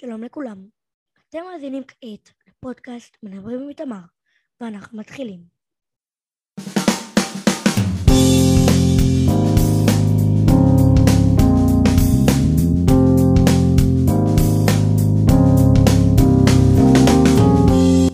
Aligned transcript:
שלום 0.00 0.24
לכולם. 0.24 0.56
אתם 1.28 1.38
מאזינים 1.52 1.82
כעת 1.88 2.30
לפודקאסט 2.48 3.16
מדברים 3.22 3.60
עם 3.60 3.68
איתמר, 3.68 4.00
ואנחנו 4.60 4.98
מתחילים. 4.98 5.40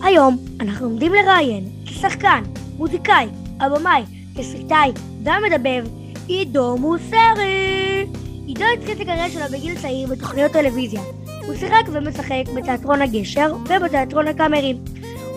היום 0.03 0.37
אנחנו 0.61 0.85
עומדים 0.85 1.13
לראיין 1.13 1.63
כשחקן, 1.85 2.43
מוזיקאי, 2.77 3.27
הבמאי, 3.59 4.03
תסריטאי 4.35 4.91
והמדבב 5.23 5.85
עידו 6.27 6.77
מוסרי. 6.77 8.05
עידו 8.47 8.65
התחיל 8.77 8.95
את 8.95 9.01
הקריירה 9.01 9.29
שלו 9.29 9.57
בגיל 9.57 9.81
צעיר 9.81 10.07
בתוכניות 10.09 10.51
טלוויזיה. 10.51 11.24
הוא 11.45 11.55
שיחק 11.55 11.83
ומשחק 11.91 12.43
בתיאטרון 12.55 13.01
הגשר 13.01 13.55
ובתיאטרון 13.69 14.27
הקאמרי. 14.27 14.77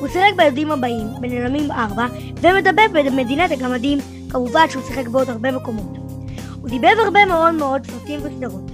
הוא 0.01 0.09
שיחק 0.09 0.37
בילדים 0.37 0.71
הבאים, 0.71 1.07
בנעלמים 1.21 1.71
4, 1.71 2.07
ומדבב 2.41 2.89
במדינת 2.93 3.51
הגמדים, 3.51 3.99
כמובן 4.31 4.71
שהוא 4.71 4.83
שיחק 4.87 5.09
בעוד 5.09 5.31
הרבה 5.31 5.53
מקומות. 5.53 5.97
הוא 6.61 6.69
דיבב 6.69 6.95
הרבה 7.05 7.25
מאוד 7.25 7.55
מאוד 7.55 7.87
סרטים 7.87 8.21
וסדרות. 8.23 8.71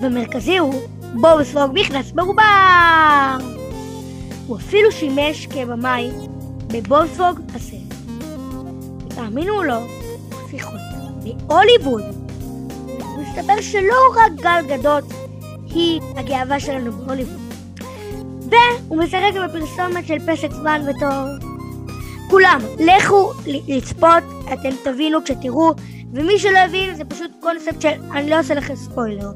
ומרכזי 0.00 0.58
הוא 0.58 0.74
בוב 1.14 1.42
ספוג 1.42 1.70
מכנס 1.74 2.12
מרובר! 2.14 3.36
הוא 4.46 4.56
אפילו 4.56 4.92
שימש 4.92 5.46
כבמאי 5.46 6.10
בבוב 6.66 7.06
ספוג 7.06 7.40
הסרט. 7.54 7.80
תאמינו 9.08 9.54
או 9.54 9.62
לא, 9.62 9.76
הוא 9.76 10.50
שיחות 10.50 10.80
בהוליווד. 11.48 12.02
מסתבר 13.18 13.60
שלא 13.60 13.96
רק 14.16 14.32
גל 14.32 14.76
גדות 14.76 15.04
היא 15.74 16.00
הגאווה 16.16 16.60
שלנו 16.60 16.92
בהוליווד. 16.92 17.40
והוא 18.50 18.98
משחק 18.98 19.32
בפרסומת 19.44 20.06
של 20.06 20.18
פסק 20.26 20.52
זמן 20.52 20.82
בתור... 20.88 21.50
כולם, 22.30 22.60
לכו 22.78 23.32
לצפות, 23.46 24.24
אתם 24.52 24.70
תבינו 24.84 25.24
כשתראו, 25.24 25.72
ומי 26.12 26.38
שלא 26.38 26.58
הבין 26.58 26.94
זה 26.94 27.04
פשוט 27.04 27.30
קונספט 27.40 27.80
של 27.80 27.88
אני 28.12 28.30
לא 28.30 28.40
עושה 28.40 28.54
לכם 28.54 28.76
ספוילר. 28.76 29.30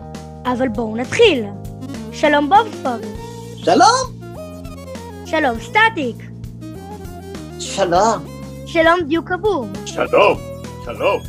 אבל 0.47 0.69
בואו 0.69 0.97
נתחיל. 0.97 1.45
שלום 2.13 2.49
בובספוג. 2.51 3.11
שלום! 3.57 4.25
שלום 5.27 5.59
סטטיק. 5.61 6.17
שלום! 7.61 8.25
שלום 8.67 9.01
דיוק 9.07 9.33
אבור. 9.33 9.67
שלום, 9.87 10.39
שלום. 10.85 11.21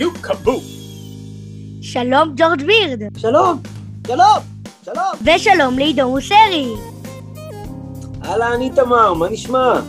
יו 0.00 0.10
קבו. 0.20 0.60
שלום 1.82 2.32
ג'ורג' 2.36 2.62
בירד. 2.62 3.18
שלום! 3.18 3.73
שלום! 4.06 4.38
שלום! 4.84 5.34
ושלום 5.36 5.78
לעידו 5.78 6.08
מוסרי. 6.10 6.66
אהלן 8.24 8.60
איתמר, 8.60 9.14
מה 9.14 9.28
נשמע? 9.28 9.80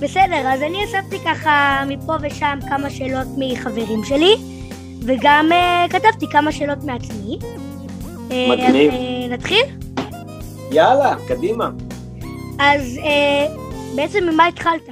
בסדר, 0.00 0.46
אז 0.46 0.62
אני 0.62 0.84
אספתי 0.84 1.18
ככה 1.24 1.82
מפה 1.86 2.12
ושם 2.22 2.58
כמה 2.68 2.90
שאלות 2.90 3.26
מחברים 3.38 4.04
שלי, 4.04 4.36
וגם 5.06 5.48
uh, 5.52 5.92
כתבתי 5.92 6.26
כמה 6.32 6.52
שאלות 6.52 6.78
מעצמי. 6.84 7.38
מגניב. 8.28 8.92
uh, 8.92 9.32
נתחיל? 9.32 9.64
יאללה, 10.72 11.16
קדימה. 11.28 11.70
אז 12.60 12.98
uh, 12.98 13.96
בעצם 13.96 14.24
ממה 14.24 14.46
התחלת? 14.46 14.88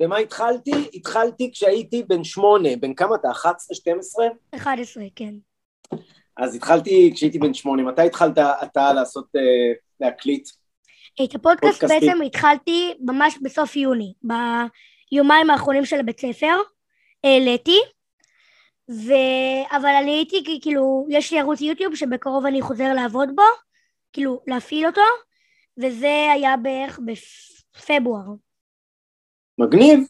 במה 0.00 0.16
התחלתי? 0.16 0.88
התחלתי 0.94 1.50
כשהייתי 1.52 2.02
בן 2.02 2.24
שמונה. 2.24 2.68
בן 2.80 2.94
כמה 2.94 3.14
אתה? 3.14 3.30
11? 3.30 3.74
12? 3.74 4.26
11, 4.54 5.04
כן. 5.16 5.34
אז 6.36 6.54
התחלתי 6.54 7.10
כשהייתי 7.14 7.38
בן 7.38 7.54
שמונה. 7.54 7.82
מתי 7.82 8.02
התחלת 8.02 8.38
אתה 8.38 8.92
לעשות, 8.92 9.26
אה, 9.36 9.72
להקליט? 10.00 10.48
את 11.24 11.34
הפודקאסט. 11.34 11.84
בעצם 11.84 12.22
התחלתי 12.26 12.94
ממש 13.00 13.38
בסוף 13.42 13.76
יוני, 13.76 14.12
ביומיים 14.22 15.50
האחרונים 15.50 15.84
של 15.84 16.00
הבית 16.00 16.20
ספר, 16.20 16.56
העליתי, 17.24 17.78
ו... 18.90 19.12
אבל 19.70 19.90
אני 20.02 20.10
הייתי, 20.10 20.60
כאילו, 20.62 21.06
יש 21.10 21.32
לי 21.32 21.40
ערוץ 21.40 21.60
יוטיוב 21.60 21.94
שבקרוב 21.94 22.46
אני 22.46 22.62
חוזר 22.62 22.94
לעבוד 22.94 23.28
בו, 23.34 23.42
כאילו, 24.12 24.40
להפעיל 24.46 24.86
אותו, 24.86 25.00
וזה 25.78 26.30
היה 26.32 26.56
בערך 26.56 27.00
בפברואר. 27.04 28.34
מגניב. 29.58 30.00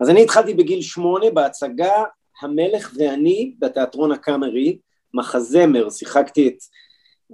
אז 0.00 0.10
אני 0.10 0.22
התחלתי 0.22 0.54
בגיל 0.54 0.82
שמונה 0.82 1.30
בהצגה 1.30 2.04
המלך 2.42 2.92
ואני 2.98 3.54
בתיאטרון 3.58 4.12
הקאמרי, 4.12 4.78
מחזמר, 5.14 5.90
שיחקתי 5.90 6.48
את 6.48 6.56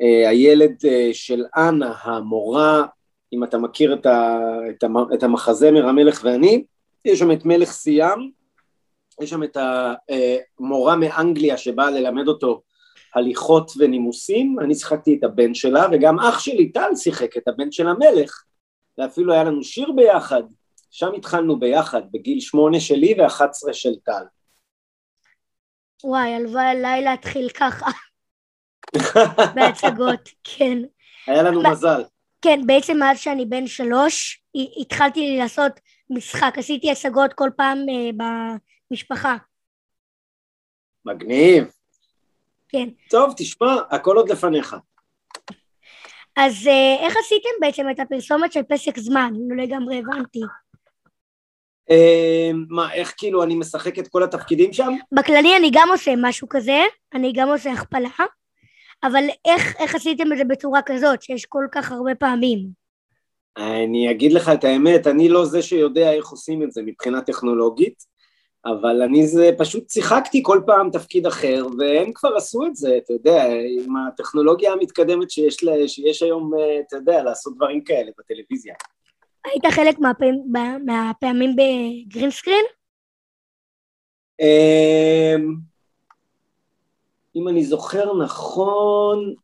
אה, 0.02 0.28
הילד 0.28 0.74
אה, 0.84 1.10
של 1.12 1.44
אנה, 1.56 1.94
המורה, 2.02 2.84
אם 3.32 3.44
אתה 3.44 3.58
מכיר 3.58 3.94
את, 3.94 4.06
ה, 4.06 4.38
את, 4.70 4.82
המ, 4.82 4.96
את 5.14 5.22
המחזמר 5.22 5.88
המלך 5.88 6.20
ואני, 6.24 6.64
יש 7.04 7.18
שם 7.18 7.32
את 7.32 7.44
מלך 7.44 7.72
סיאם, 7.72 8.28
יש 9.20 9.30
שם 9.30 9.42
את 9.42 9.56
המורה 10.58 10.96
מאנגליה 10.96 11.56
שבאה 11.56 11.90
ללמד 11.90 12.28
אותו 12.28 12.62
הליכות 13.14 13.72
ונימוסים, 13.78 14.56
אני 14.60 14.74
שיחקתי 14.74 15.16
את 15.18 15.24
הבן 15.24 15.54
שלה, 15.54 15.86
וגם 15.92 16.18
אח 16.18 16.38
שלי 16.38 16.72
טל 16.72 16.90
שיחק 16.96 17.36
את 17.36 17.48
הבן 17.48 17.72
של 17.72 17.88
המלך, 17.88 18.44
ואפילו 18.98 19.32
היה 19.32 19.44
לנו 19.44 19.64
שיר 19.64 19.92
ביחד, 19.92 20.42
שם 20.90 21.12
התחלנו 21.16 21.58
ביחד, 21.58 22.02
בגיל 22.12 22.40
שמונה 22.40 22.80
שלי 22.80 23.14
ואחת 23.18 23.50
עשרה 23.50 23.72
של 23.72 23.94
טל. 24.04 24.24
וואי, 26.04 26.34
הלוואי 26.34 26.64
עליי 26.64 27.04
להתחיל 27.04 27.48
ככה, 27.48 27.86
בהצגות, 29.54 30.28
כן. 30.44 30.78
היה 31.26 31.42
לנו 31.42 31.62
מזל. 31.62 32.02
כן, 32.42 32.60
בעצם 32.66 32.96
מאז 32.96 33.20
שאני 33.20 33.44
בן 33.44 33.66
שלוש, 33.66 34.42
התחלתי 34.80 35.36
לעשות 35.38 35.72
משחק, 36.10 36.54
עשיתי 36.56 36.90
השגות 36.90 37.32
כל 37.32 37.50
פעם 37.56 37.78
אה, 37.78 38.26
במשפחה, 38.90 39.36
מגניב. 41.04 41.64
כן. 42.68 42.88
טוב, 43.10 43.34
תשמע, 43.36 43.74
הכל 43.90 44.16
עוד 44.16 44.28
לפניך. 44.28 44.76
אז 46.36 46.66
אה, 46.66 46.96
איך 47.06 47.16
עשיתם 47.16 47.48
בעצם 47.60 47.90
את 47.90 48.00
הפרסומת 48.00 48.52
של 48.52 48.62
פסק 48.62 48.98
זמן? 48.98 49.32
לא 49.48 49.62
לגמרי 49.62 49.98
הבנתי. 49.98 50.40
אה, 51.90 52.50
מה, 52.68 52.94
איך 52.94 53.14
כאילו 53.16 53.42
אני 53.42 53.54
משחק 53.54 53.98
את 53.98 54.08
כל 54.08 54.22
התפקידים 54.22 54.72
שם? 54.72 54.92
בכללי 55.12 55.56
אני 55.56 55.70
גם 55.72 55.88
עושה 55.92 56.14
משהו 56.16 56.48
כזה, 56.50 56.80
אני 57.14 57.32
גם 57.32 57.48
עושה 57.48 57.72
הכפלה, 57.72 58.08
אבל 59.04 59.24
איך, 59.44 59.76
איך 59.80 59.94
עשיתם 59.94 60.32
את 60.32 60.38
זה 60.38 60.44
בצורה 60.44 60.80
כזאת, 60.86 61.22
שיש 61.22 61.44
כל 61.46 61.64
כך 61.72 61.92
הרבה 61.92 62.14
פעמים? 62.14 62.84
אני 63.56 64.10
אגיד 64.10 64.32
לך 64.32 64.48
את 64.48 64.64
האמת, 64.64 65.06
אני 65.06 65.28
לא 65.28 65.44
זה 65.44 65.62
שיודע 65.62 66.12
איך 66.12 66.28
עושים 66.28 66.62
את 66.62 66.72
זה 66.72 66.82
מבחינה 66.82 67.20
טכנולוגית, 67.20 68.14
אבל 68.66 69.02
אני 69.02 69.26
זה, 69.26 69.50
פשוט 69.58 69.90
שיחקתי 69.90 70.40
כל 70.44 70.60
פעם 70.66 70.90
תפקיד 70.90 71.26
אחר, 71.26 71.66
והם 71.78 72.12
כבר 72.14 72.36
עשו 72.36 72.66
את 72.66 72.76
זה, 72.76 72.96
אתה 72.96 73.12
יודע, 73.12 73.44
עם 73.78 73.96
הטכנולוגיה 73.96 74.72
המתקדמת 74.72 75.30
שיש, 75.30 75.64
לה, 75.64 75.88
שיש 75.88 76.22
היום, 76.22 76.54
אה, 76.54 76.80
אתה 76.86 76.96
יודע, 76.96 77.22
לעשות 77.22 77.56
דברים 77.56 77.84
כאלה 77.84 78.10
בטלוויזיה. 78.18 78.74
היית 79.44 79.64
חלק 79.74 79.98
מהפעמים, 79.98 80.44
מהפעמים 80.86 81.56
בגרינסקרין? 81.56 82.64
אמ, 84.40 85.54
אם 87.36 87.48
אני 87.48 87.64
זוכר 87.64 88.14
נכון, 88.14 89.34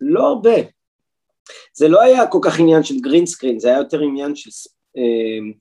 לא 0.00 0.28
הרבה. 0.28 0.56
זה 1.72 1.88
לא 1.88 2.02
היה 2.02 2.26
כל 2.26 2.38
כך 2.42 2.60
עניין 2.60 2.82
של 2.82 2.94
גרין 3.00 3.26
סקרין, 3.26 3.58
זה 3.58 3.68
היה 3.68 3.78
יותר 3.78 4.00
עניין 4.00 4.36
של 4.36 4.50
אמ, 4.96 5.52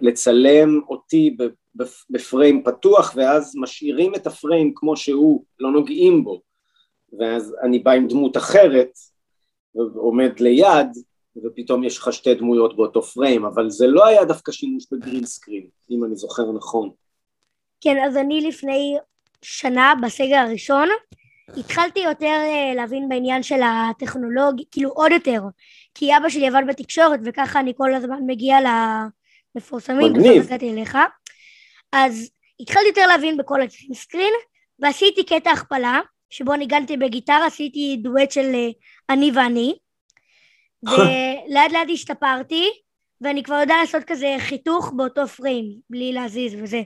לצלם 0.00 0.80
אותי 0.88 1.36
בפריים 2.10 2.64
פתוח, 2.64 3.12
ואז 3.16 3.56
משאירים 3.56 4.14
את 4.14 4.26
הפריים 4.26 4.72
כמו 4.74 4.96
שהוא, 4.96 5.44
לא 5.58 5.70
נוגעים 5.70 6.24
בו, 6.24 6.40
ואז 7.18 7.56
אני 7.62 7.78
בא 7.78 7.90
עם 7.90 8.08
דמות 8.08 8.36
אחרת, 8.36 8.90
ועומד 9.74 10.40
ליד, 10.40 10.88
ופתאום 11.44 11.84
יש 11.84 11.98
לך 11.98 12.12
שתי 12.12 12.34
דמויות 12.34 12.76
באותו 12.76 13.02
פריים, 13.02 13.44
אבל 13.44 13.70
זה 13.70 13.86
לא 13.86 14.06
היה 14.06 14.24
דווקא 14.24 14.52
שימוש 14.52 14.84
בגרין 14.92 15.26
סקרין, 15.26 15.66
אם 15.90 16.04
אני 16.04 16.16
זוכר 16.16 16.52
נכון. 16.52 16.90
כן, 17.80 17.96
אז 18.06 18.16
אני 18.16 18.40
לפני 18.40 18.96
שנה, 19.42 19.94
בסגר 20.02 20.36
הראשון, 20.36 20.88
התחלתי 21.56 22.00
יותר 22.00 22.26
אה, 22.26 22.72
להבין 22.74 23.08
בעניין 23.08 23.42
של 23.42 23.60
הטכנולוגיה, 23.62 24.66
כאילו 24.70 24.90
עוד 24.90 25.12
יותר, 25.12 25.42
כי 25.94 26.16
אבא 26.16 26.28
שלי 26.28 26.46
עבד 26.46 26.62
בתקשורת 26.68 27.20
וככה 27.24 27.60
אני 27.60 27.72
כל 27.76 27.94
הזמן 27.94 28.18
מגיע 28.26 28.56
למפורסמים, 28.60 30.12
מגניב. 30.12 30.42
הגעתי 30.42 30.72
אליך, 30.72 30.98
אז 31.92 32.30
התחלתי 32.60 32.86
יותר 32.86 33.06
להבין 33.06 33.36
בכל 33.36 33.60
הסקרין, 33.90 34.32
ועשיתי 34.78 35.24
קטע 35.24 35.50
הכפלה, 35.50 36.00
שבו 36.30 36.54
ניגנתי 36.54 36.96
בגיטרה, 36.96 37.46
עשיתי 37.46 37.96
דואט 38.02 38.30
של 38.30 38.54
אה, 38.54 38.68
אני 39.10 39.30
ואני, 39.34 39.76
ולאט 40.86 41.72
לאט 41.74 41.88
השתפרתי, 41.92 42.64
ואני 43.20 43.42
כבר 43.42 43.54
יודע 43.54 43.74
לעשות 43.80 44.04
כזה 44.04 44.36
חיתוך 44.38 44.92
באותו 44.96 45.26
פריים, 45.26 45.64
בלי 45.90 46.12
להזיז 46.12 46.54
וזה. 46.62 46.82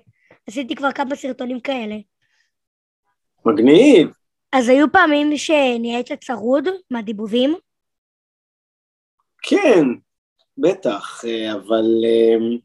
עשיתי 0.47 0.75
כבר 0.75 0.93
כמה 0.93 1.17
סרטונים 1.17 1.61
כאלה. 1.61 1.97
מגניב. 3.47 4.09
אז 4.53 4.69
היו 4.69 4.93
פעמים 4.93 5.37
שנהיית 5.37 6.13
צרוד 6.13 6.69
מהדיבובים? 6.91 7.55
כן, 9.43 9.85
בטח, 10.59 11.25
אה, 11.25 11.53
אבל 11.53 11.85
אה, 12.05 12.57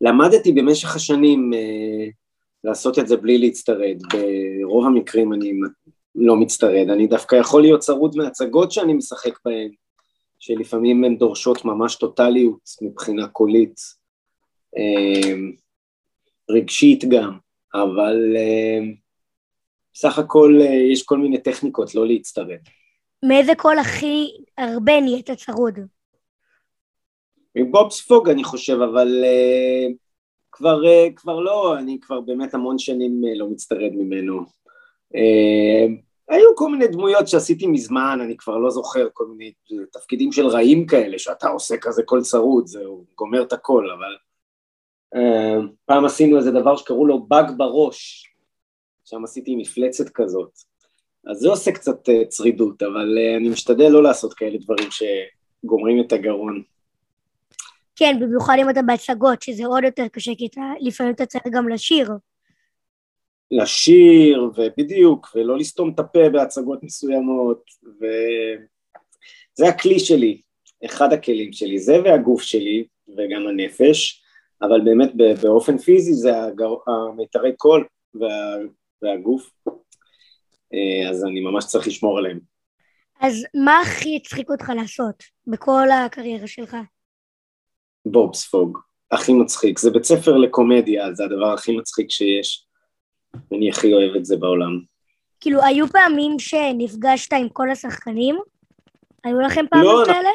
למדתי 0.00 0.52
במשך 0.52 0.96
השנים 0.96 1.50
אה, 1.54 2.08
לעשות 2.64 2.98
את 2.98 3.08
זה 3.08 3.16
בלי 3.16 3.38
להצטרד. 3.38 3.96
ברוב 4.12 4.86
המקרים 4.86 5.32
אני 5.32 5.52
לא 6.14 6.36
מצטרד, 6.36 6.90
אני 6.90 7.06
דווקא 7.06 7.36
יכול 7.36 7.62
להיות 7.62 7.80
צרוד 7.80 8.16
מהצגות 8.16 8.72
שאני 8.72 8.94
משחק 8.94 9.38
בהן, 9.44 9.70
שלפעמים 10.40 11.04
הן 11.04 11.16
דורשות 11.16 11.64
ממש 11.64 11.96
טוטליות 11.96 12.70
מבחינה 12.82 13.28
קולית, 13.28 13.80
רגשית 16.50 17.04
גם, 17.04 17.38
אבל 17.74 18.36
סך 19.94 20.18
הכל 20.18 20.58
יש 20.92 21.02
כל 21.02 21.18
מיני 21.18 21.38
טכניקות 21.38 21.94
לא 21.94 22.06
להצטרד. 22.06 22.58
מאיזה 23.22 23.52
קול 23.54 23.78
הכי 23.78 24.30
הרבה 24.58 25.00
נהיית 25.00 25.30
צרוד? 25.30 25.78
מבוב 27.54 27.90
ספוג 27.90 28.28
אני 28.28 28.44
חושב, 28.44 28.78
אבל 28.80 29.24
uh, 29.24 29.92
כבר, 30.52 30.80
uh, 30.82 31.12
כבר 31.16 31.40
לא, 31.40 31.78
אני 31.78 31.98
כבר 32.00 32.20
באמת 32.20 32.54
המון 32.54 32.78
שנים 32.78 33.22
uh, 33.24 33.38
לא 33.38 33.48
מצטרד 33.50 33.90
ממנו. 33.92 34.40
Uh, 35.14 35.90
היו 36.30 36.56
כל 36.56 36.70
מיני 36.70 36.88
דמויות 36.88 37.28
שעשיתי 37.28 37.66
מזמן, 37.66 38.18
אני 38.22 38.36
כבר 38.36 38.58
לא 38.58 38.70
זוכר, 38.70 39.08
כל 39.12 39.26
מיני 39.26 39.52
תפקידים 39.92 40.32
של 40.32 40.46
רעים 40.46 40.86
כאלה, 40.86 41.18
שאתה 41.18 41.48
עושה 41.48 41.76
כזה 41.76 42.02
קול 42.02 42.22
צרוד, 42.22 42.66
זהו, 42.66 43.04
גומר 43.16 43.42
את 43.42 43.52
הכל, 43.52 43.86
אבל 43.90 44.16
uh, 45.14 45.66
פעם 45.84 46.04
עשינו 46.04 46.38
איזה 46.38 46.50
דבר 46.50 46.76
שקראו 46.76 47.06
לו 47.06 47.22
באג 47.22 47.50
בראש, 47.56 48.26
שם 49.04 49.24
עשיתי 49.24 49.56
מפלצת 49.56 50.08
כזאת. 50.08 50.50
אז 51.30 51.36
זה 51.36 51.48
עושה 51.48 51.72
קצת 51.72 52.08
uh, 52.08 52.28
צרידות, 52.28 52.82
אבל 52.82 53.18
אני 53.36 53.48
משתדל 53.48 53.88
לא 53.88 54.02
לעשות 54.02 54.34
כאלה 54.34 54.58
דברים 54.58 54.88
שגומרים 54.90 56.00
את 56.00 56.12
הגרון. 56.12 56.62
כן, 57.96 58.16
במיוחד 58.20 58.56
אם 58.60 58.70
אתה 58.70 58.82
בהצגות, 58.82 59.42
שזה 59.42 59.66
עוד 59.66 59.84
יותר 59.84 60.08
קשה, 60.08 60.32
כי 60.38 60.46
אתה, 60.46 60.60
לפעמים 60.80 61.12
אתה 61.12 61.26
צריך 61.26 61.44
גם 61.52 61.68
לשיר. 61.68 62.10
לשיר, 63.50 64.50
ובדיוק, 64.56 65.28
ולא 65.34 65.58
לסתום 65.58 65.90
את 65.94 65.98
הפה 65.98 66.28
בהצגות 66.28 66.82
מסוימות, 66.82 67.64
וזה 67.82 69.68
הכלי 69.68 69.98
שלי, 69.98 70.40
אחד 70.84 71.12
הכלים 71.12 71.52
שלי, 71.52 71.78
זה 71.78 72.02
והגוף 72.04 72.42
שלי, 72.42 72.86
וגם 73.08 73.46
הנפש, 73.48 74.22
אבל 74.62 74.80
באמת 74.80 75.10
באופן 75.42 75.78
פיזי 75.78 76.14
זה 76.14 76.42
הגר... 76.42 76.74
המיתרי 76.86 77.56
קול 77.56 77.86
וה... 78.14 78.56
והגוף, 79.02 79.50
אה, 80.74 81.10
אז 81.10 81.24
אני 81.24 81.40
ממש 81.40 81.64
צריך 81.64 81.86
לשמור 81.86 82.18
עליהם. 82.18 82.40
אז 83.20 83.44
מה 83.64 83.80
הכי 83.80 84.16
הצחיק 84.16 84.50
אותך 84.50 84.72
לעשות 84.76 85.24
בכל 85.46 85.88
הקריירה 85.90 86.46
שלך? 86.46 86.76
בובספוג, 88.06 88.78
הכי 89.10 89.32
מצחיק, 89.32 89.78
זה 89.78 89.90
בית 89.90 90.04
ספר 90.04 90.36
לקומדיה, 90.36 91.14
זה 91.14 91.24
הדבר 91.24 91.52
הכי 91.52 91.76
מצחיק 91.76 92.10
שיש, 92.10 92.66
אני 93.52 93.70
הכי 93.70 93.92
אוהב 93.94 94.16
את 94.16 94.24
זה 94.24 94.36
בעולם. 94.36 94.80
כאילו, 95.40 95.64
היו 95.64 95.86
פעמים 95.86 96.38
שנפגשת 96.38 97.32
עם 97.32 97.48
כל 97.48 97.70
השחקנים? 97.70 98.38
היו 99.24 99.40
לכם 99.40 99.64
פעמים 99.70 99.86
לא, 99.86 100.02
כאלה? 100.06 100.28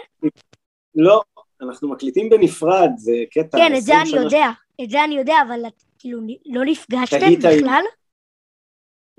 לא, 0.96 1.22
אנחנו 1.62 1.90
מקליטים 1.90 2.30
בנפרד, 2.30 2.90
זה 2.98 3.14
קטע. 3.32 3.58
כן, 3.58 3.76
את 3.78 3.84
זה 3.84 4.02
אני 4.02 4.10
יודע. 4.10 4.50
את 4.84 4.90
זה 4.90 5.04
אני 5.04 5.18
יודע, 5.18 5.36
אבל 5.48 5.68
את, 5.68 5.84
כאילו, 6.00 6.20
לא 6.46 6.66
נפגשתם 6.66 7.36
בכלל? 7.38 7.84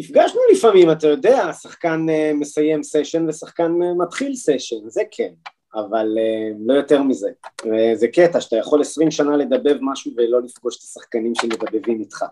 נפגשנו 0.00 0.40
לפעמים, 0.52 0.90
אתה 0.90 1.06
יודע, 1.06 1.52
שחקן 1.52 2.06
uh, 2.08 2.34
מסיים 2.34 2.82
סשן 2.82 3.28
ושחקן 3.28 3.72
uh, 3.82 4.02
מתחיל 4.04 4.34
סשן, 4.34 4.88
זה 4.88 5.02
כן. 5.10 5.32
אבל 5.74 6.06
uh, 6.16 6.56
לא 6.66 6.74
יותר 6.74 7.02
מזה. 7.02 7.30
וזה 7.64 8.08
קטע 8.08 8.40
שאתה 8.40 8.56
יכול 8.56 8.80
עשרים 8.80 9.10
שנה 9.10 9.36
לדבב 9.36 9.76
משהו 9.80 10.12
ולא 10.16 10.42
לפגוש 10.42 10.76
את 10.76 10.82
השחקנים 10.82 11.32
שמדבבים 11.34 12.00
איתך. 12.00 12.24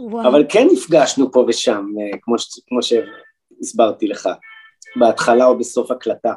וואו. 0.00 0.28
אבל 0.28 0.44
כן 0.48 0.66
נפגשנו 0.72 1.32
פה 1.32 1.44
ושם, 1.48 1.86
uh, 1.96 2.18
כמו, 2.22 2.38
ש... 2.38 2.60
כמו 2.68 2.78
שהסברתי 2.82 4.08
לך, 4.08 4.28
בהתחלה 4.96 5.46
או 5.46 5.58
בסוף 5.58 5.90
הקלטה. 5.90 6.34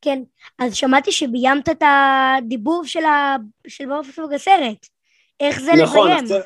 כן, 0.00 0.22
אז 0.58 0.74
שמעתי 0.74 1.12
שביימת 1.12 1.68
את 1.68 1.82
הדיבור 1.82 2.84
של, 2.84 3.04
ה... 3.04 3.36
של 3.68 3.86
באופן 3.86 4.22
הסרט. 4.34 4.86
איך 5.40 5.60
זה 5.60 5.72
נכון, 5.82 6.10
לביים? 6.10 6.24
נכון, 6.24 6.40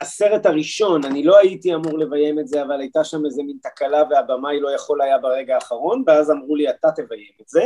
הסרט 0.00 0.46
הראשון, 0.46 1.04
אני 1.04 1.22
לא 1.22 1.38
הייתי 1.38 1.74
אמור 1.74 1.98
לביים 1.98 2.38
את 2.38 2.48
זה, 2.48 2.62
אבל 2.62 2.80
הייתה 2.80 3.04
שם 3.04 3.26
איזה 3.26 3.42
מין 3.42 3.56
תקלה 3.62 4.02
והבמאי 4.10 4.60
לא 4.60 4.74
יכול 4.74 5.02
היה 5.02 5.18
ברגע 5.18 5.54
האחרון, 5.54 6.02
ואז 6.06 6.30
אמרו 6.30 6.56
לי, 6.56 6.70
אתה 6.70 6.88
תביים 6.96 7.32
את 7.42 7.48
זה, 7.48 7.64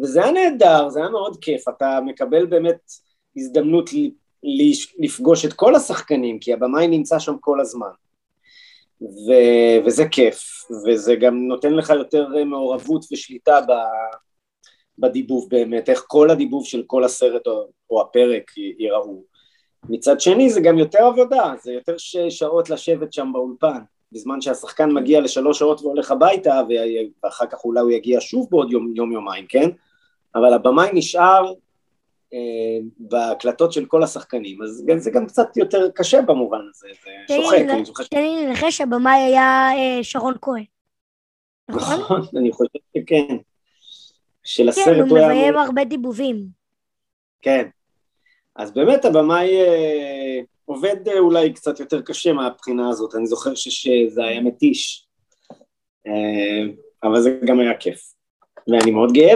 וזה 0.00 0.24
היה 0.24 0.32
נהדר, 0.32 0.88
זה 0.88 1.00
היה 1.00 1.08
מאוד 1.08 1.36
כיף, 1.40 1.68
אתה 1.68 1.98
מקבל 2.06 2.46
באמת 2.46 2.92
הזדמנות 3.36 3.90
לפגוש 4.98 5.44
את 5.44 5.52
כל 5.52 5.74
השחקנים, 5.74 6.38
כי 6.38 6.52
הבמאי 6.52 6.88
נמצא 6.88 7.18
שם 7.18 7.34
כל 7.40 7.60
הזמן. 7.60 7.90
ו... 9.00 9.32
וזה 9.86 10.08
כיף, 10.08 10.64
וזה 10.86 11.14
גם 11.14 11.48
נותן 11.48 11.72
לך 11.72 11.90
יותר 11.90 12.44
מעורבות 12.44 13.04
ושליטה 13.12 13.60
ב... 13.60 13.72
בדיבוב 14.98 15.48
באמת, 15.50 15.88
איך 15.88 16.04
כל 16.06 16.30
הדיבוב 16.30 16.64
של 16.66 16.82
כל 16.86 17.04
הסרט 17.04 17.46
או, 17.46 17.68
או 17.90 18.00
הפרק 18.00 18.50
ייראו. 18.78 19.22
מצד 19.88 20.20
שני 20.20 20.50
זה 20.50 20.60
גם 20.60 20.78
יותר 20.78 21.04
עבודה, 21.04 21.52
זה 21.62 21.72
יותר 21.72 21.94
שעות 22.28 22.70
לשבת 22.70 23.12
שם 23.12 23.30
באולפן, 23.32 23.78
בזמן 24.12 24.40
שהשחקן 24.40 24.92
מגיע 24.92 25.20
לשלוש 25.20 25.58
שעות 25.58 25.80
והולך 25.80 26.10
הביתה, 26.10 26.60
ואחר 27.22 27.46
כך 27.46 27.64
אולי 27.64 27.80
הוא 27.80 27.90
יגיע 27.90 28.18
שוב 28.20 28.48
בעוד 28.50 28.72
יום, 28.72 28.92
יום 28.96 29.12
יומיים, 29.12 29.46
כן? 29.48 29.70
אבל 30.34 30.52
הבמאי 30.52 30.90
נשאר 30.92 31.44
אה, 31.46 31.52
בהקלטות 32.98 33.72
של 33.72 33.86
כל 33.86 34.02
השחקנים, 34.02 34.62
אז 34.62 34.84
זה 34.98 35.10
גם 35.10 35.26
קצת 35.26 35.56
יותר 35.56 35.90
קשה 35.94 36.22
במובן 36.22 36.58
הזה, 36.70 36.88
זה 37.28 37.36
שוחק, 37.42 37.58
אני 37.70 37.84
זוכר 37.84 38.04
תן 38.04 38.22
לי 38.22 38.46
לנחש 38.46 38.78
שהבמאי 38.78 39.20
היה 39.20 39.68
אה, 39.76 40.04
שרון 40.04 40.34
כהן. 40.42 40.64
נכון? 41.68 42.00
נכון, 42.00 42.20
אני 42.38 42.52
חושב 42.52 42.78
שכן. 42.96 43.36
של 44.44 44.68
הסרט 44.68 44.86
כן, 44.86 45.00
הוא 45.00 45.06
מביים 45.06 45.56
הרבה 45.56 45.84
דיבובים. 45.84 46.46
כן, 47.42 47.68
אז 48.56 48.72
באמת 48.74 49.04
הבמאי 49.04 49.60
אה, 49.60 50.40
עובד 50.64 51.08
אה, 51.08 51.18
אולי 51.18 51.52
קצת 51.52 51.80
יותר 51.80 52.02
קשה 52.02 52.32
מהבחינה 52.32 52.88
הזאת, 52.88 53.14
אני 53.14 53.26
זוכר 53.26 53.54
שזה 53.54 54.24
היה 54.24 54.40
מתיש, 54.40 55.08
אה, 56.06 56.72
אבל 57.02 57.20
זה 57.20 57.40
גם 57.46 57.60
היה 57.60 57.74
כיף. 57.74 58.12
ואני 58.68 58.90
מאוד 58.90 59.12
גאה 59.12 59.34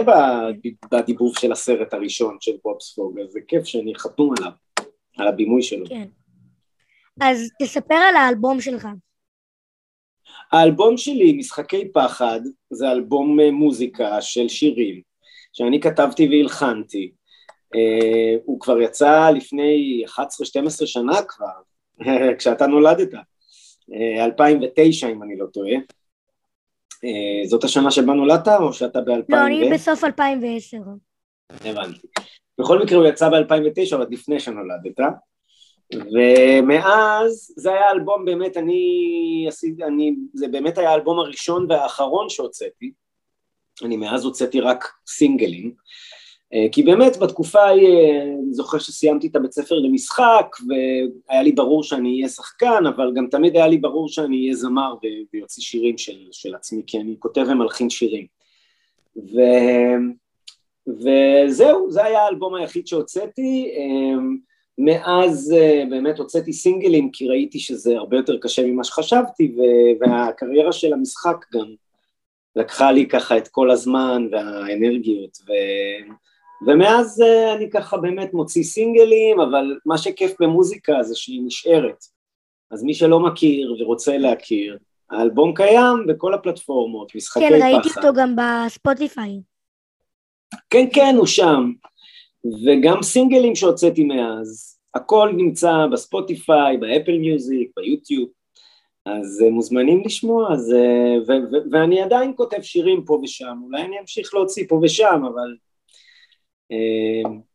בדיבוב 0.91 1.37
של 1.37 1.51
הסרט 1.51 1.93
הראשון 1.93 2.37
של 2.39 2.51
בובספוג, 2.63 3.19
אז 3.19 3.31
זה 3.31 3.39
כיף 3.47 3.65
שאני 3.65 3.95
חתום 3.95 4.33
עליו, 4.37 4.51
על 5.17 5.27
הבימוי 5.27 5.61
שלו. 5.61 5.85
כן. 5.85 6.07
אז 7.21 7.49
תספר 7.61 7.95
על 7.95 8.15
האלבום 8.15 8.61
שלך. 8.61 8.87
האלבום 10.51 10.97
שלי, 10.97 11.33
משחקי 11.33 11.91
פחד, 11.93 12.39
זה 12.69 12.91
אלבום 12.91 13.39
מוזיקה 13.39 14.21
של 14.21 14.47
שירים, 14.47 15.01
שאני 15.53 15.79
כתבתי 15.79 16.27
והלחנתי. 16.27 17.11
Uh, 17.75 18.41
הוא 18.45 18.59
כבר 18.59 18.81
יצא 18.81 19.29
לפני 19.29 20.03
11-12 20.07 20.85
שנה 20.85 21.21
כבר, 21.27 21.47
כשאתה 22.39 22.67
נולדת, 22.67 23.13
uh, 23.13 23.17
2009 24.19 25.07
אם 25.07 25.23
אני 25.23 25.37
לא 25.37 25.45
טועה. 25.45 25.75
Uh, 27.03 27.47
זאת 27.47 27.63
השנה 27.63 27.91
שבה 27.91 28.13
נולדת 28.13 28.47
או 28.47 28.73
שאתה 28.73 29.01
ב-2000? 29.01 29.23
לא, 29.29 29.45
אני 29.45 29.69
בסוף 29.73 30.03
2010. 30.03 30.77
הבנתי. 31.49 32.07
בכל 32.59 32.79
מקרה 32.83 32.97
הוא 32.97 33.07
יצא 33.07 33.29
ב-2009, 33.29 33.95
אבל 33.95 34.05
לפני 34.09 34.39
שנולדת. 34.39 34.99
ומאז 35.93 37.53
זה 37.57 37.73
היה 37.73 37.91
אלבום 37.91 38.25
באמת, 38.25 38.57
אני 38.57 39.45
עשיתי, 39.47 39.83
אני, 39.83 40.15
זה 40.33 40.47
באמת 40.47 40.77
היה 40.77 40.91
האלבום 40.91 41.19
הראשון 41.19 41.65
והאחרון 41.69 42.29
שהוצאתי. 42.29 42.91
אני 43.83 43.97
מאז 43.97 44.25
הוצאתי 44.25 44.61
רק 44.61 44.93
סינגלים. 45.07 45.73
אה, 46.53 46.65
כי 46.71 46.83
באמת 46.83 47.17
בתקופה 47.17 47.59
ההיא, 47.59 47.87
אה, 47.87 48.23
אני 48.23 48.53
זוכר 48.53 48.79
שסיימתי 48.79 49.27
את 49.27 49.35
הבית 49.35 49.51
ספר 49.51 49.75
למשחק 49.75 50.55
והיה 50.67 51.43
לי 51.43 51.51
ברור 51.51 51.83
שאני 51.83 52.15
אהיה 52.15 52.29
שחקן, 52.29 52.83
אבל 52.95 53.11
גם 53.15 53.27
תמיד 53.31 53.55
היה 53.55 53.67
לי 53.67 53.77
ברור 53.77 54.09
שאני 54.09 54.41
אהיה 54.41 54.55
זמר 54.55 54.93
ויוציא 55.33 55.63
שירים 55.63 55.97
של, 55.97 56.17
של 56.31 56.55
עצמי, 56.55 56.81
כי 56.87 56.99
אני 56.99 57.15
כותב 57.19 57.45
ומלחין 57.51 57.89
שירים. 57.89 58.25
ו... 59.17 59.39
וזהו, 60.87 61.91
זה 61.91 62.03
היה 62.03 62.21
האלבום 62.21 62.55
היחיד 62.55 62.87
שהוצאתי, 62.87 63.71
אה, 63.77 64.21
מאז 64.77 65.55
באמת 65.89 66.19
הוצאתי 66.19 66.53
סינגלים 66.53 67.09
כי 67.11 67.27
ראיתי 67.27 67.59
שזה 67.59 67.97
הרבה 67.97 68.17
יותר 68.17 68.37
קשה 68.37 68.65
ממה 68.65 68.83
שחשבתי 68.83 69.55
והקריירה 69.99 70.71
של 70.71 70.93
המשחק 70.93 71.45
גם 71.53 71.65
לקחה 72.55 72.91
לי 72.91 73.07
ככה 73.07 73.37
את 73.37 73.47
כל 73.47 73.71
הזמן 73.71 74.27
והאנרגיות 74.31 75.37
ו... 75.47 75.51
ומאז 76.67 77.21
אה, 77.21 77.53
אני 77.53 77.69
ככה 77.69 77.97
באמת 77.97 78.33
מוציא 78.33 78.63
סינגלים, 78.63 79.39
אבל 79.39 79.77
מה 79.85 79.97
שכיף 79.97 80.33
במוזיקה 80.39 81.03
זה 81.03 81.15
שהיא 81.15 81.41
נשארת. 81.45 82.03
אז 82.71 82.83
מי 82.83 82.93
שלא 82.93 83.19
מכיר 83.19 83.75
ורוצה 83.79 84.17
להכיר, 84.17 84.77
האלבום 85.11 85.53
קיים 85.53 86.07
בכל 86.07 86.33
הפלטפורמות, 86.33 87.15
משחקי 87.15 87.49
כן, 87.49 87.59
פחד. 87.59 87.67
ראיתי 87.67 87.89
אותו 87.97 88.13
גם 88.15 88.35
בספוטיפיי. 88.35 89.39
כן, 90.69 90.85
כן, 90.93 91.15
הוא 91.17 91.25
שם. 91.25 91.71
וגם 92.65 93.03
סינגלים 93.03 93.55
שהוצאתי 93.55 94.03
מאז, 94.03 94.77
הכל 94.95 95.31
נמצא 95.37 95.71
בספוטיפיי, 95.91 96.77
באפל 96.77 97.17
מיוזיק, 97.17 97.71
ביוטיוב, 97.77 98.29
אז 99.05 99.43
uh, 99.47 99.49
מוזמנים 99.49 100.03
לשמוע, 100.05 100.53
אז, 100.53 100.71
uh, 100.71 101.21
ו- 101.27 101.51
ו- 101.51 101.71
ואני 101.71 102.01
עדיין 102.01 102.33
כותב 102.35 102.61
שירים 102.61 103.05
פה 103.05 103.19
ושם, 103.23 103.57
אולי 103.63 103.81
אני 103.81 103.99
אמשיך 103.99 104.33
להוציא 104.33 104.65
פה 104.69 104.79
ושם, 104.83 105.21
אבל 105.33 105.55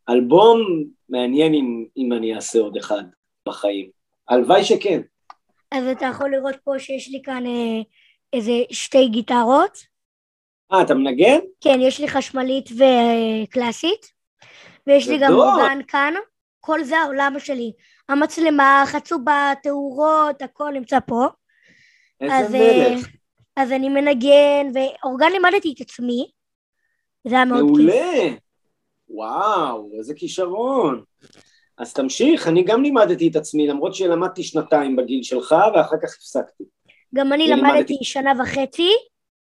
אלבום 0.09 0.85
מעניין 1.09 1.55
אם, 1.55 1.85
אם 1.97 2.12
אני 2.12 2.35
אעשה 2.35 2.59
עוד 2.59 2.77
אחד 2.77 3.03
בחיים. 3.49 3.91
הלוואי 4.29 4.65
שכן. 4.65 5.00
אז 5.71 5.87
אתה 5.87 6.07
יכול 6.07 6.31
לראות 6.31 6.57
פה 6.65 6.79
שיש 6.79 7.09
לי 7.09 7.23
כאן 7.25 7.47
אה, 7.47 7.83
איזה 8.33 8.53
שתי 8.71 9.09
גיטרות. 9.09 9.79
אה, 10.73 10.83
אתה 10.83 10.95
מנגן? 10.95 11.38
כן, 11.61 11.79
יש 11.81 12.00
לי 12.00 12.09
חשמלית 12.09 12.69
וקלאסית, 12.73 14.07
ויש 14.87 15.09
לי 15.09 15.19
גם. 15.19 15.33
אורגן 15.33 15.81
כאן. 15.88 16.15
כל 16.61 16.85
זה 16.85 16.99
העולם 16.99 17.35
שלי. 17.38 17.73
המצלמה, 18.09 18.85
חצובה, 18.87 19.53
תאורות, 19.62 20.43
הכל 20.43 20.71
נמצא 20.75 20.99
פה. 21.07 21.27
אז, 22.21 22.45
איזה 22.45 22.59
אה, 22.59 22.95
מלך. 22.95 23.07
אז 23.57 23.73
אני 23.73 23.88
מנגן, 23.88 24.67
ואורגן 24.75 25.33
לימדתי 25.33 25.75
את 25.77 25.81
עצמי. 25.81 26.31
זה 27.29 27.35
היה 27.35 27.45
מאוד 27.45 27.65
כיף. 27.65 27.87
מעולה. 27.87 28.37
וואו, 29.18 29.90
איזה 29.98 30.14
כישרון. 30.14 31.02
אז 31.78 31.92
תמשיך, 31.92 32.48
אני 32.48 32.64
גם 32.64 32.82
לימדתי 32.82 33.28
את 33.28 33.37
עצמי, 33.37 33.66
למרות 33.66 33.94
שלמדתי 33.94 34.42
שנתיים 34.42 34.96
בגיל 34.96 35.22
שלך, 35.22 35.54
ואחר 35.75 35.96
כך 36.02 36.14
הפסקתי. 36.16 36.64
גם 37.14 37.32
אני 37.32 37.44
ולימדתי. 37.44 37.75
למדתי 37.75 37.98
שנה 38.02 38.32
וחצי 38.42 38.90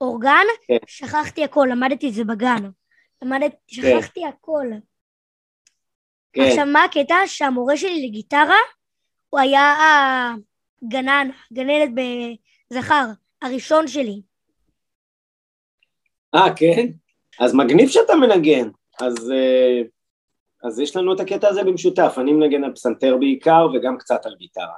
אורגן, 0.00 0.44
כן. 0.66 0.76
שכחתי 0.86 1.44
הכל, 1.44 1.68
למדתי 1.70 2.08
את 2.08 2.14
זה 2.14 2.24
בגן. 2.24 2.70
למדתי, 3.22 3.56
שכחתי 3.66 4.24
הכל. 4.26 4.66
כן, 6.32 6.42
עכשיו, 6.42 6.66
מה 6.66 6.84
הקטע? 6.84 7.16
שהמורה 7.26 7.76
שלי 7.76 8.06
לגיטרה, 8.06 8.58
הוא 9.30 9.40
היה 9.40 9.74
הגנן, 10.82 11.30
גננת 11.52 11.90
בזכר, 12.70 13.04
הראשון 13.42 13.88
שלי. 13.88 14.22
אה, 16.34 16.56
כן? 16.56 16.86
אז 17.40 17.54
מגניב 17.54 17.88
שאתה 17.88 18.14
מנגן. 18.14 18.68
אז, 19.00 19.30
אה, 19.30 19.82
אז 20.64 20.80
יש 20.80 20.96
לנו 20.96 21.14
את 21.14 21.20
הקטע 21.20 21.48
הזה 21.48 21.62
במשותף, 21.64 22.14
אני 22.18 22.32
מנגן 22.32 22.64
על 22.64 22.72
פסנתר 22.72 23.16
בעיקר, 23.16 23.66
וגם 23.74 23.98
קצת 23.98 24.26
על 24.26 24.34
גיטרה. 24.38 24.74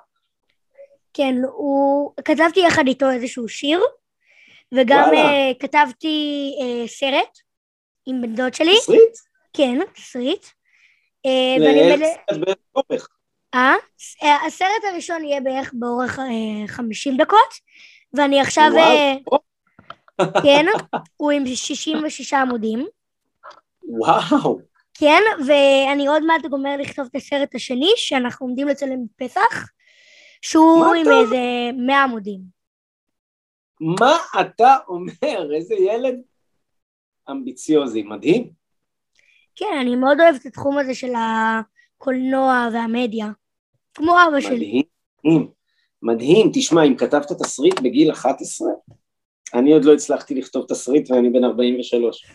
כן, 1.15 1.35
הוא... 1.53 2.13
כתבתי 2.25 2.61
יחד 2.61 2.87
איתו 2.87 3.11
איזשהו 3.11 3.49
שיר, 3.49 3.81
וגם 4.73 5.11
uh, 5.11 5.55
כתבתי 5.61 6.51
uh, 6.59 6.89
סרט 6.89 7.39
עם 8.07 8.23
בן 8.23 8.35
דוד 8.35 8.55
שלי, 8.55 8.75
תסריט? 8.79 9.17
כן, 9.53 9.79
תסריט. 9.95 10.47
Uh, 11.27 11.61
ואני. 11.61 12.05
לסרט 12.31 12.59
באורך. 12.75 13.09
אה? 13.55 13.75
הסרט 14.47 14.85
הראשון 14.93 15.25
יהיה 15.25 15.41
בערך 15.41 15.71
באורך 15.75 16.19
אה, 16.19 16.67
50 16.67 17.17
דקות, 17.17 17.55
ואני 18.15 18.41
עכשיו, 18.41 18.71
כן, 20.43 20.67
הוא 21.17 21.31
עם 21.31 21.47
66 21.47 22.33
עמודים, 22.33 22.87
וואו, 23.99 24.59
כן, 24.95 25.23
ואני 25.47 26.07
עוד 26.07 26.23
מעט 26.25 26.47
גומר 26.51 26.77
לכתוב 26.77 27.07
את 27.11 27.17
הסרט 27.17 27.55
השני, 27.55 27.91
שאנחנו 27.97 28.47
עומדים 28.47 28.69
לצלם 28.69 28.99
בפסח, 29.21 29.69
שהוא 30.43 30.85
עם 30.95 31.03
אתה- 31.03 31.21
איזה 31.21 31.37
100 31.87 32.03
עמודים. 32.03 32.41
מה 33.81 34.17
אתה 34.41 34.77
אומר? 34.89 35.55
איזה 35.57 35.75
ילד 35.75 36.15
אמביציוזי, 37.31 38.03
מדהים. 38.03 38.51
כן, 39.57 39.77
אני 39.81 39.97
מאוד 39.97 40.21
אוהבת 40.21 40.41
את 40.41 40.47
התחום 40.47 40.79
הזה 40.79 40.95
של 40.95 41.13
הקולנוע 41.17 42.69
והמדיה, 42.73 43.27
כמו 43.95 44.13
אבא 44.29 44.41
שלי. 44.41 44.55
מדהים, 44.57 44.83
מדהים, 45.25 45.47
מדהים. 46.03 46.51
תשמע, 46.55 46.85
אם 46.85 46.97
כתבת 46.97 47.33
תסריט 47.33 47.81
בגיל 47.81 48.13
11, 48.13 48.69
אני 49.55 49.73
עוד 49.73 49.85
לא 49.85 49.93
הצלחתי 49.95 50.35
לכתוב 50.35 50.67
תסריט 50.69 51.11
ואני 51.11 51.31
בן 51.31 51.45
43. 51.45 52.27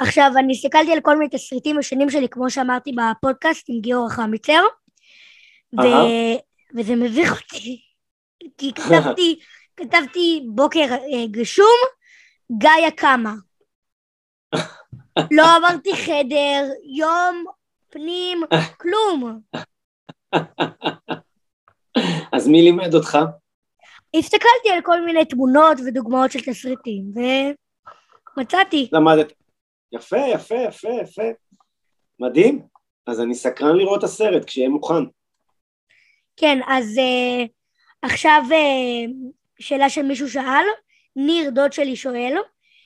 עכשיו, 0.00 0.30
אני 0.38 0.52
הסתכלתי 0.52 0.92
על 0.92 1.00
כל 1.00 1.16
מיני 1.18 1.30
תסריטים 1.30 1.78
השונים 1.78 2.10
שלי, 2.10 2.28
כמו 2.28 2.50
שאמרתי 2.50 2.92
בפודקאסט 2.92 3.64
עם 3.68 3.80
גיורא 3.80 4.08
חמיצר, 4.08 4.62
ו... 5.74 5.84
וזה 6.74 6.96
מביך 6.96 7.42
אותי, 7.42 7.80
כי 8.58 8.72
כתבתי, 8.74 9.38
כתבתי 9.76 10.44
בוקר 10.48 10.92
אה, 10.92 11.26
גשום, 11.30 11.78
גיא 12.58 12.90
קמה. 12.96 13.34
לא 15.30 15.56
אמרתי 15.56 15.96
חדר, 15.96 16.68
יום, 16.96 17.44
פנים, 17.90 18.40
כלום. 18.76 19.40
אז 22.32 22.48
מי 22.48 22.62
לימד 22.62 22.94
אותך? 22.94 23.18
הסתכלתי 24.18 24.70
על 24.74 24.80
כל 24.82 25.04
מיני 25.04 25.24
תמונות 25.24 25.78
ודוגמאות 25.86 26.32
של 26.32 26.40
תסריטים, 26.40 27.04
ומצאתי. 28.36 28.88
למדת. 28.92 29.32
יפה, 29.92 30.16
יפה, 30.16 30.54
יפה, 30.54 30.88
יפה. 31.02 31.22
מדהים. 32.20 32.62
אז 33.06 33.20
אני 33.20 33.34
סקרן 33.34 33.76
לראות 33.76 33.98
את 33.98 34.04
הסרט 34.04 34.44
כשיהיה 34.44 34.68
מוכן. 34.68 35.04
כן, 36.36 36.58
אז 36.66 36.84
uh, 36.96 37.48
עכשיו 38.02 38.42
uh, 38.48 39.10
שאלה 39.58 39.90
שמישהו 39.90 40.30
שאל, 40.30 40.64
ניר 41.16 41.50
דוד 41.50 41.72
שלי 41.72 41.96
שואל, 41.96 42.36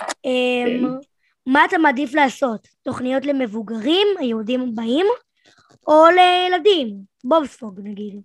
um, 0.03 1.07
מה 1.47 1.65
אתה 1.65 1.79
מעדיף 1.79 2.15
לעשות? 2.15 2.69
תוכניות 2.83 3.27
למבוגרים, 3.27 4.07
היהודים 4.19 4.61
הבאים, 4.61 5.07
או 5.87 6.05
לילדים? 6.07 6.97
בובספוג 7.25 7.81
נגיד. 7.83 8.21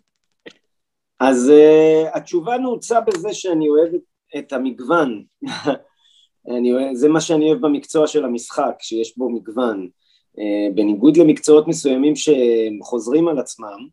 אז 1.23 1.51
uh, 1.51 2.17
התשובה 2.17 2.57
נעוצה 2.57 3.01
בזה 3.01 3.33
שאני 3.33 3.69
אוהב 3.69 3.93
את- 3.95 4.01
את 4.37 4.53
המגוון. 4.53 5.23
אני 6.57 6.73
אוהב, 6.73 6.93
זה 6.93 7.09
מה 7.09 7.21
שאני 7.21 7.49
אוהב 7.49 7.61
במקצוע 7.65 8.07
של 8.07 8.25
המשחק, 8.25 8.75
שיש 8.79 9.17
בו 9.17 9.29
מגוון. 9.29 9.87
Uh, 10.37 10.41
בניגוד 10.75 11.17
למקצועות 11.17 11.67
מסוימים 11.67 12.13
שחוזרים 12.15 13.27
על 13.27 13.39
עצמם, 13.39 13.87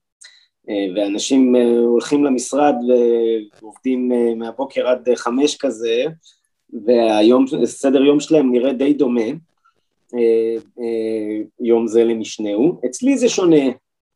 uh, 0.66 0.70
ואנשים 0.96 1.54
uh, 1.56 1.78
הולכים 1.78 2.24
למשרד 2.24 2.74
ועובדים 3.60 4.12
uh, 4.12 4.34
מהבוקר 4.34 4.86
עד 4.88 5.08
uh, 5.08 5.16
חמש 5.16 5.56
כזה, 5.56 6.04
והיום, 6.86 7.44
סדר 7.64 8.02
יום 8.02 8.20
שלהם 8.20 8.52
נראה 8.52 8.72
די 8.72 8.92
דומה, 8.94 9.28
uh, 9.30 10.14
uh, 10.78 11.46
יום 11.60 11.86
זה 11.86 12.04
למשנהו. 12.04 12.80
אצלי 12.86 13.18
זה 13.18 13.28
שונה, 13.28 13.64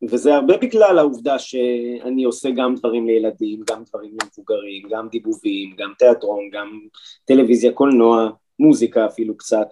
וזה 0.09 0.35
הרבה 0.35 0.57
בגלל 0.57 0.99
העובדה 0.99 1.39
שאני 1.39 2.23
עושה 2.23 2.49
גם 2.49 2.75
דברים 2.75 3.07
לילדים, 3.07 3.63
גם 3.71 3.83
דברים 3.83 4.17
למבוגרים, 4.21 4.87
גם 4.89 5.07
דיבובים, 5.09 5.75
גם 5.77 5.93
תיאטרון, 5.97 6.49
גם 6.51 6.79
טלוויזיה, 7.25 7.71
קולנוע, 7.71 8.29
מוזיקה 8.59 9.05
אפילו 9.05 9.37
קצת. 9.37 9.67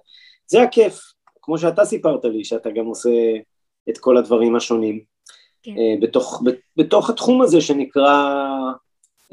זה 0.48 0.62
הכיף, 0.62 1.00
כמו 1.42 1.58
שאתה 1.58 1.86
סיפרת 1.86 2.26
לי, 2.26 2.44
שאתה 2.44 2.70
גם 2.70 2.86
עושה 2.86 3.10
את 3.90 3.98
כל 3.98 4.18
הדברים 4.18 4.56
השונים. 4.56 5.00
כן. 5.64 5.72
אה, 5.72 5.96
בתוך, 6.02 6.44
בתוך 6.78 7.10
התחום 7.10 7.42
הזה 7.42 7.62
שנקרא, 7.62 8.34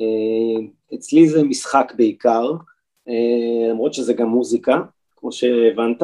אה, 0.01 0.67
אצלי 0.95 1.29
זה 1.29 1.43
משחק 1.43 1.93
בעיקר, 1.97 2.53
אה, 3.09 3.71
למרות 3.71 3.95
שזה 3.95 4.13
גם 4.13 4.29
מוזיקה, 4.29 4.81
כמו 5.17 5.33
שהבנת, 5.33 6.03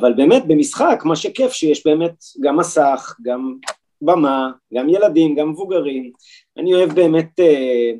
אבל 0.00 0.12
באמת 0.12 0.42
במשחק 0.46 1.02
מה 1.04 1.16
שכיף 1.16 1.52
שיש 1.52 1.86
באמת 1.86 2.24
גם 2.40 2.56
מסך, 2.56 3.16
גם 3.22 3.56
במה, 4.02 4.50
גם 4.74 4.88
ילדים, 4.88 5.34
גם 5.34 5.50
מבוגרים, 5.50 6.12
אני 6.56 6.74
אוהב 6.74 6.92
באמת 6.92 7.40
אה, 7.40 7.90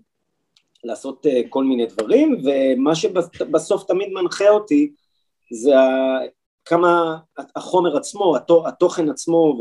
לעשות 0.84 1.26
אה, 1.26 1.40
כל 1.48 1.64
מיני 1.64 1.86
דברים, 1.86 2.36
ומה 2.44 2.94
שבסוף 2.94 3.84
תמיד 3.84 4.08
מנחה 4.12 4.48
אותי 4.48 4.92
זה 5.52 5.78
ה- 5.78 6.18
כמה 6.64 7.16
החומר 7.56 7.96
עצמו, 7.96 8.36
התו- 8.36 8.68
התוכן 8.68 9.08
עצמו 9.10 9.58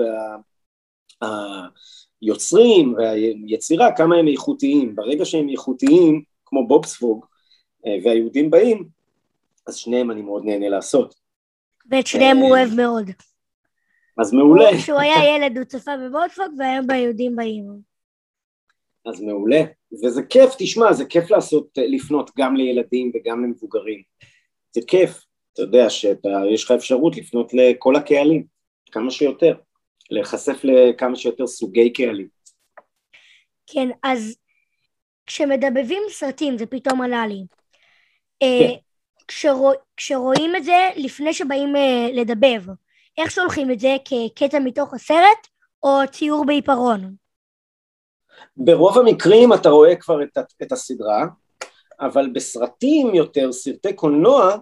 והיוצרים 2.22 2.94
והיצירה, 2.98 3.92
כמה 3.98 4.16
הם 4.16 4.28
איכותיים. 4.28 4.96
ברגע 4.96 5.26
שהם 5.26 5.50
איכותיים, 5.50 6.24
כמו 6.46 6.68
בובספוג, 6.68 7.26
אה, 7.86 7.98
והיהודים 8.04 8.52
באים, 8.52 8.88
אז 9.68 9.76
שניהם 9.76 10.12
אני 10.12 10.22
מאוד 10.22 10.46
נהנה 10.46 10.70
לעשות. 10.70 11.16
ואת 11.92 12.08
שניהם 12.08 12.38
אה, 12.38 12.42
הוא 12.42 12.50
אוהב 12.50 12.70
מאוד. 12.74 13.06
אז 14.22 14.34
מעולה, 14.34 14.70
כשהוא 14.78 15.00
היה 15.00 15.36
ילד 15.36 15.58
הוא 15.58 15.66
צפה 15.66 15.92
בבובספוג, 15.98 16.54
והיום 16.58 16.88
ביהודים 16.88 17.36
באים. 17.36 17.66
אז 19.06 19.22
מעולה. 19.22 19.62
וזה 20.04 20.24
כיף, 20.24 20.50
תשמע, 20.58 20.94
זה 20.94 21.06
כיף 21.06 21.32
לעשות, 21.32 21.68
לפנות 21.78 22.32
גם 22.38 22.56
לילדים 22.56 23.12
וגם 23.16 23.44
למבוגרים. 23.44 24.02
זה 24.76 24.82
כיף, 24.88 25.26
אתה 25.54 25.62
יודע 25.62 25.90
שיש 25.90 26.64
לך 26.64 26.72
אפשרות 26.72 27.18
לפנות 27.18 27.54
לכל 27.54 27.96
הקהלים, 27.96 28.46
כמה 28.92 29.12
שיותר, 29.12 29.56
להיחשף 30.10 30.58
לכמה 30.64 31.16
שיותר 31.16 31.48
סוגי 31.48 31.94
קהלים. 31.94 32.28
כן, 33.68 33.90
אז 34.04 34.38
כשמדבבים 35.26 36.02
סרטים, 36.10 36.58
זה 36.58 36.66
פתאום 36.66 37.02
עלה 37.02 37.28
לי. 37.28 37.44
כן. 38.40 38.46
אה, 38.46 38.76
כשרוא, 39.28 39.74
כשרואים 39.98 40.56
את 40.56 40.64
זה 40.64 40.90
לפני 40.96 41.34
שבאים 41.34 41.76
אה, 41.76 42.08
לדבב, 42.14 42.64
איך 43.20 43.32
שולחים 43.32 43.72
את 43.72 43.80
זה? 43.80 43.96
כקטע 44.06 44.60
מתוך 44.60 44.94
הסרט 44.94 45.48
או 45.84 45.90
ציור 46.12 46.46
בעיפרון? 46.46 47.16
ברוב 48.58 48.98
המקרים 48.98 49.54
אתה 49.54 49.70
רואה 49.70 49.96
כבר 49.96 50.24
את, 50.24 50.38
את 50.62 50.72
הסדרה, 50.72 51.26
אבל 52.00 52.30
בסרטים 52.34 53.16
יותר, 53.16 53.52
סרטי 53.52 53.94
קולנוע, 53.94 54.58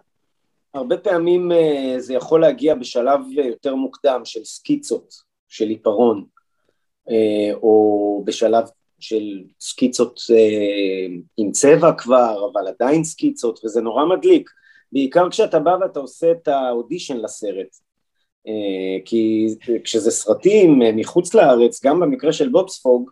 הרבה 0.73 0.97
פעמים 0.97 1.51
אה, 1.51 1.95
זה 1.97 2.13
יכול 2.13 2.41
להגיע 2.41 2.75
בשלב 2.75 3.19
יותר 3.31 3.75
מוקדם 3.75 4.21
של 4.25 4.43
סקיצות, 4.43 5.13
של 5.47 5.67
עיפרון, 5.67 6.25
אה, 7.09 7.53
או 7.53 8.21
בשלב 8.25 8.63
של 8.99 9.43
סקיצות 9.59 10.19
אה, 10.35 11.15
עם 11.37 11.51
צבע 11.51 11.91
כבר, 11.97 12.49
אבל 12.53 12.67
עדיין 12.67 13.03
סקיצות, 13.03 13.59
וזה 13.65 13.81
נורא 13.81 14.05
מדליק, 14.05 14.49
בעיקר 14.91 15.29
כשאתה 15.29 15.59
בא 15.59 15.77
ואתה 15.81 15.99
עושה 15.99 16.31
את 16.31 16.47
האודישן 16.47 17.17
לסרט. 17.17 17.86
אה, 18.47 18.99
כי 19.05 19.47
כשזה 19.83 20.11
סרטים 20.11 20.81
אה, 20.81 20.91
מחוץ 20.95 21.33
לארץ, 21.33 21.85
גם 21.85 21.99
במקרה 21.99 22.33
של 22.33 22.49
בובספוג, 22.49 23.11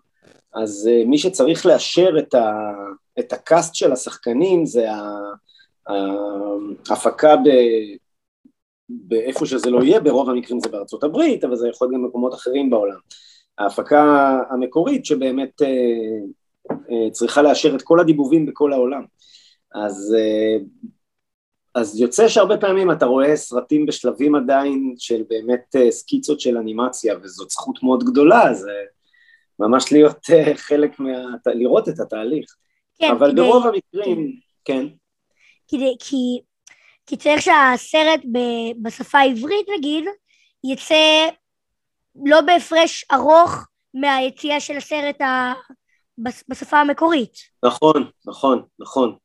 אז 0.53 0.89
אה, 0.91 1.05
מי 1.05 1.17
שצריך 1.17 1.65
לאשר 1.65 2.09
את, 2.19 2.33
ה, 2.33 2.71
את 3.19 3.33
הקאסט 3.33 3.75
של 3.75 3.91
השחקנים 3.91 4.65
זה 4.65 4.87
ההפקה 6.89 7.35
ב, 7.35 7.49
באיפה 8.89 9.45
שזה 9.45 9.69
לא 9.69 9.83
יהיה, 9.83 9.99
ברוב 9.99 10.29
המקרים 10.29 10.59
זה 10.59 10.69
בארצות 10.69 11.03
הברית, 11.03 11.43
אבל 11.43 11.55
זה 11.55 11.67
יכול 11.67 11.87
להיות 11.87 11.95
גם 11.95 12.03
במקומות 12.03 12.33
אחרים 12.33 12.69
בעולם. 12.69 12.97
ההפקה 13.57 14.37
המקורית 14.49 15.05
שבאמת 15.05 15.61
אה, 15.61 15.67
אה, 16.71 17.11
צריכה 17.11 17.41
לאשר 17.41 17.75
את 17.75 17.81
כל 17.81 17.99
הדיבובים 17.99 18.45
בכל 18.45 18.73
העולם. 18.73 19.03
אז, 19.75 20.15
אה, 20.17 20.57
אז 21.75 21.99
יוצא 21.99 22.27
שהרבה 22.27 22.57
פעמים 22.57 22.91
אתה 22.91 23.05
רואה 23.05 23.35
סרטים 23.35 23.85
בשלבים 23.85 24.35
עדיין 24.35 24.93
של 24.97 25.23
באמת 25.29 25.75
אה, 25.75 25.91
סקיצות 25.91 26.39
של 26.39 26.57
אנימציה, 26.57 27.15
וזאת 27.23 27.49
זכות 27.49 27.83
מאוד 27.83 28.03
גדולה, 28.03 28.53
זה 28.53 28.71
ממש 29.59 29.91
להיות 29.91 30.29
אה, 30.33 30.55
חלק 30.55 30.99
מה... 30.99 31.09
לראות 31.45 31.89
את 31.89 31.99
התהליך. 31.99 32.55
כן, 32.99 33.11
אבל 33.11 33.31
כדי, 33.31 33.41
ברוב 33.41 33.67
המקרים, 33.67 34.39
כן, 34.65 34.85
כדי, 35.67 35.95
כי, 35.99 36.39
כי 37.05 37.17
צריך 37.17 37.41
שהסרט 37.41 38.19
ב, 38.31 38.39
בשפה 38.81 39.17
העברית 39.17 39.65
נגיד, 39.77 40.05
יצא 40.63 41.29
לא 42.25 42.41
בהפרש 42.41 43.05
ארוך 43.11 43.67
מהיציאה 43.93 44.59
של 44.59 44.77
הסרט 44.77 45.21
ה, 45.21 45.53
בש- 46.17 46.43
בשפה 46.49 46.77
המקורית. 46.77 47.33
נכון, 47.65 48.09
נכון, 48.25 48.63
נכון. 48.79 49.15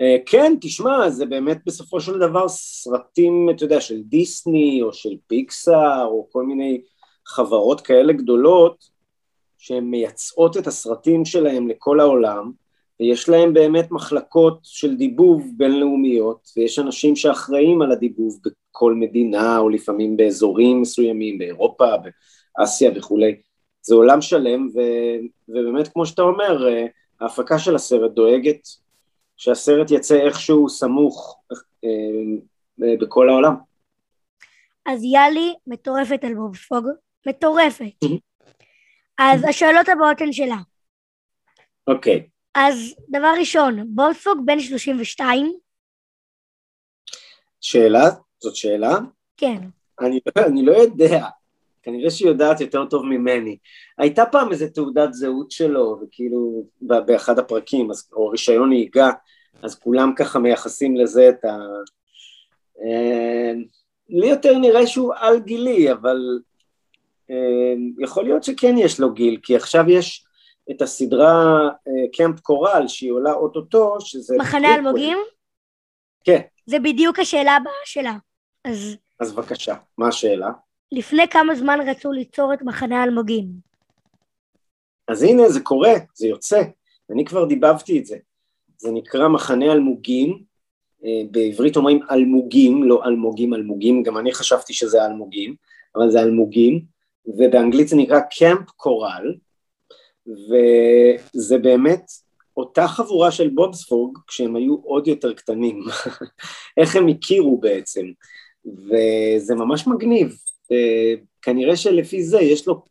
אה, 0.00 0.16
כן, 0.26 0.54
תשמע, 0.60 1.10
זה 1.10 1.26
באמת 1.26 1.58
בסופו 1.66 2.00
של 2.00 2.18
דבר 2.18 2.48
סרטים, 2.48 3.48
אתה 3.50 3.64
יודע, 3.64 3.80
של 3.80 4.02
דיסני 4.02 4.82
או 4.82 4.92
של 4.92 5.16
פיקסאר 5.26 6.06
או 6.06 6.28
כל 6.32 6.42
מיני 6.42 6.80
חברות 7.26 7.80
כאלה 7.80 8.12
גדולות 8.12 8.84
שהן 9.58 9.84
מייצאות 9.84 10.56
את 10.56 10.66
הסרטים 10.66 11.24
שלהם 11.24 11.68
לכל 11.68 12.00
העולם 12.00 12.52
ויש 13.00 13.28
להם 13.28 13.54
באמת 13.54 13.90
מחלקות 13.90 14.58
של 14.62 14.96
דיבוב 14.96 15.52
בינלאומיות 15.56 16.48
ויש 16.56 16.78
אנשים 16.78 17.16
שאחראים 17.16 17.82
על 17.82 17.92
הדיבוב 17.92 18.40
בכל 18.44 18.94
מדינה 18.94 19.58
או 19.58 19.68
לפעמים 19.68 20.16
באזורים 20.16 20.82
מסוימים, 20.82 21.38
באירופה, 21.38 21.86
באסיה 22.58 22.90
וכולי. 22.96 23.36
זה 23.82 23.94
עולם 23.94 24.20
שלם 24.20 24.68
ו, 24.74 24.80
ובאמת 25.48 25.88
כמו 25.88 26.06
שאתה 26.06 26.22
אומר, 26.22 26.68
אה, 26.68 26.86
ההפקה 27.20 27.58
של 27.58 27.74
הסרט 27.74 28.10
דואגת 28.10 28.68
שהסרט 29.38 29.90
יצא 29.90 30.14
איכשהו 30.26 30.68
סמוך 30.68 31.40
אה, 31.84 31.88
אה, 32.82 32.94
בכל 33.00 33.28
העולם. 33.28 33.54
אז 34.86 35.00
יאלי 35.04 35.54
מטורפת 35.66 36.24
על 36.24 36.34
בובספוג, 36.34 36.86
מטורפת. 37.26 38.04
Mhm. 38.04 38.18
אז 39.18 39.44
השאלות 39.48 39.88
הבאות 39.88 40.20
הן 40.20 40.32
שלה. 40.32 40.56
אוקיי, 41.86 42.28
אז 42.54 42.94
דבר 43.08 43.32
ראשון, 43.38 43.84
בובספוג 43.94 44.38
בן 44.44 44.60
32? 44.60 45.58
שאלה? 47.60 48.04
זאת 48.40 48.56
שאלה? 48.56 48.92
כן. 49.36 49.58
אני, 50.00 50.20
לא- 50.36 50.46
אני 50.46 50.62
לא 50.66 50.72
יודע, 50.72 51.24
כנראה 51.88 52.10
שהיא 52.10 52.28
יודעת 52.28 52.60
יותר 52.60 52.84
טוב 52.84 53.06
ממני. 53.06 53.56
הייתה 53.98 54.26
פעם 54.26 54.52
איזה 54.52 54.70
תעודת 54.70 55.12
זהות 55.12 55.50
שלו, 55.50 56.00
וכאילו 56.02 56.66
באחד 56.80 57.38
הפרקים, 57.38 57.90
אז, 57.90 58.08
או 58.12 58.28
רישיון 58.28 58.68
נהיגה, 58.68 59.10
אז 59.62 59.78
כולם 59.78 60.12
ככה 60.16 60.38
מייחסים 60.38 60.96
לזה 60.96 61.28
את 61.28 61.44
ה... 61.44 61.58
אה, 62.84 63.52
לי 64.08 64.26
יותר 64.26 64.58
נראה 64.58 64.86
שהוא 64.86 65.14
על 65.16 65.38
גילי, 65.40 65.92
אבל 65.92 66.38
אה, 67.30 67.74
יכול 67.98 68.24
להיות 68.24 68.44
שכן 68.44 68.74
יש 68.78 69.00
לו 69.00 69.12
גיל, 69.12 69.38
כי 69.42 69.56
עכשיו 69.56 69.90
יש 69.90 70.24
את 70.70 70.82
הסדרה 70.82 71.68
אה, 71.68 71.92
קמפ 72.12 72.40
קורל, 72.40 72.84
שהיא 72.88 73.12
עולה 73.12 73.32
אוטוטו, 73.32 73.96
שזה... 74.00 74.36
מחנה 74.38 74.74
אלמוגים? 74.74 75.18
כן, 76.24 76.40
זה 76.66 76.78
בדיוק 76.78 77.18
השאלה 77.18 77.56
הבאה 77.56 77.72
שלה. 77.84 78.16
אז 78.64 78.96
אז 79.20 79.32
בבקשה, 79.32 79.74
מה 79.98 80.08
השאלה? 80.08 80.50
לפני 80.92 81.28
כמה 81.30 81.54
זמן 81.54 81.78
רצו 81.86 82.12
ליצור 82.12 82.54
את 82.54 82.62
מחנה 82.62 83.04
אלמוגים? 83.04 83.46
אז 85.08 85.22
הנה 85.22 85.48
זה 85.48 85.60
קורה, 85.60 85.92
זה 86.14 86.26
יוצא, 86.26 86.62
אני 87.10 87.24
כבר 87.24 87.44
דיבבתי 87.44 87.98
את 87.98 88.06
זה. 88.06 88.16
זה 88.78 88.90
נקרא 88.90 89.28
מחנה 89.28 89.72
אלמוגים, 89.72 90.42
אה, 91.04 91.22
בעברית 91.30 91.76
אומרים 91.76 92.00
אלמוגים, 92.10 92.84
לא 92.84 93.04
אלמוגים 93.04 93.54
אלמוגים, 93.54 94.02
גם 94.02 94.18
אני 94.18 94.32
חשבתי 94.32 94.72
שזה 94.72 95.06
אלמוגים, 95.06 95.54
אבל 95.96 96.10
זה 96.10 96.22
אלמוגים, 96.22 96.84
ובאנגלית 97.26 97.88
זה 97.88 97.96
נקרא 97.96 98.20
קמפ 98.20 98.70
קורל, 98.70 99.34
וזה 100.26 101.58
באמת 101.58 102.10
אותה 102.56 102.88
חבורה 102.88 103.30
של 103.30 103.48
בובספוג 103.48 104.18
כשהם 104.26 104.56
היו 104.56 104.76
עוד 104.82 105.08
יותר 105.08 105.34
קטנים, 105.34 105.82
איך 106.80 106.96
הם 106.96 107.08
הכירו 107.08 107.58
בעצם, 107.58 108.06
וזה 108.66 109.54
ממש 109.54 109.86
מגניב, 109.86 110.36
כנראה 111.42 111.76
שלפי 111.76 112.22
זה 112.22 112.40
יש 112.40 112.68
לו 112.68 112.82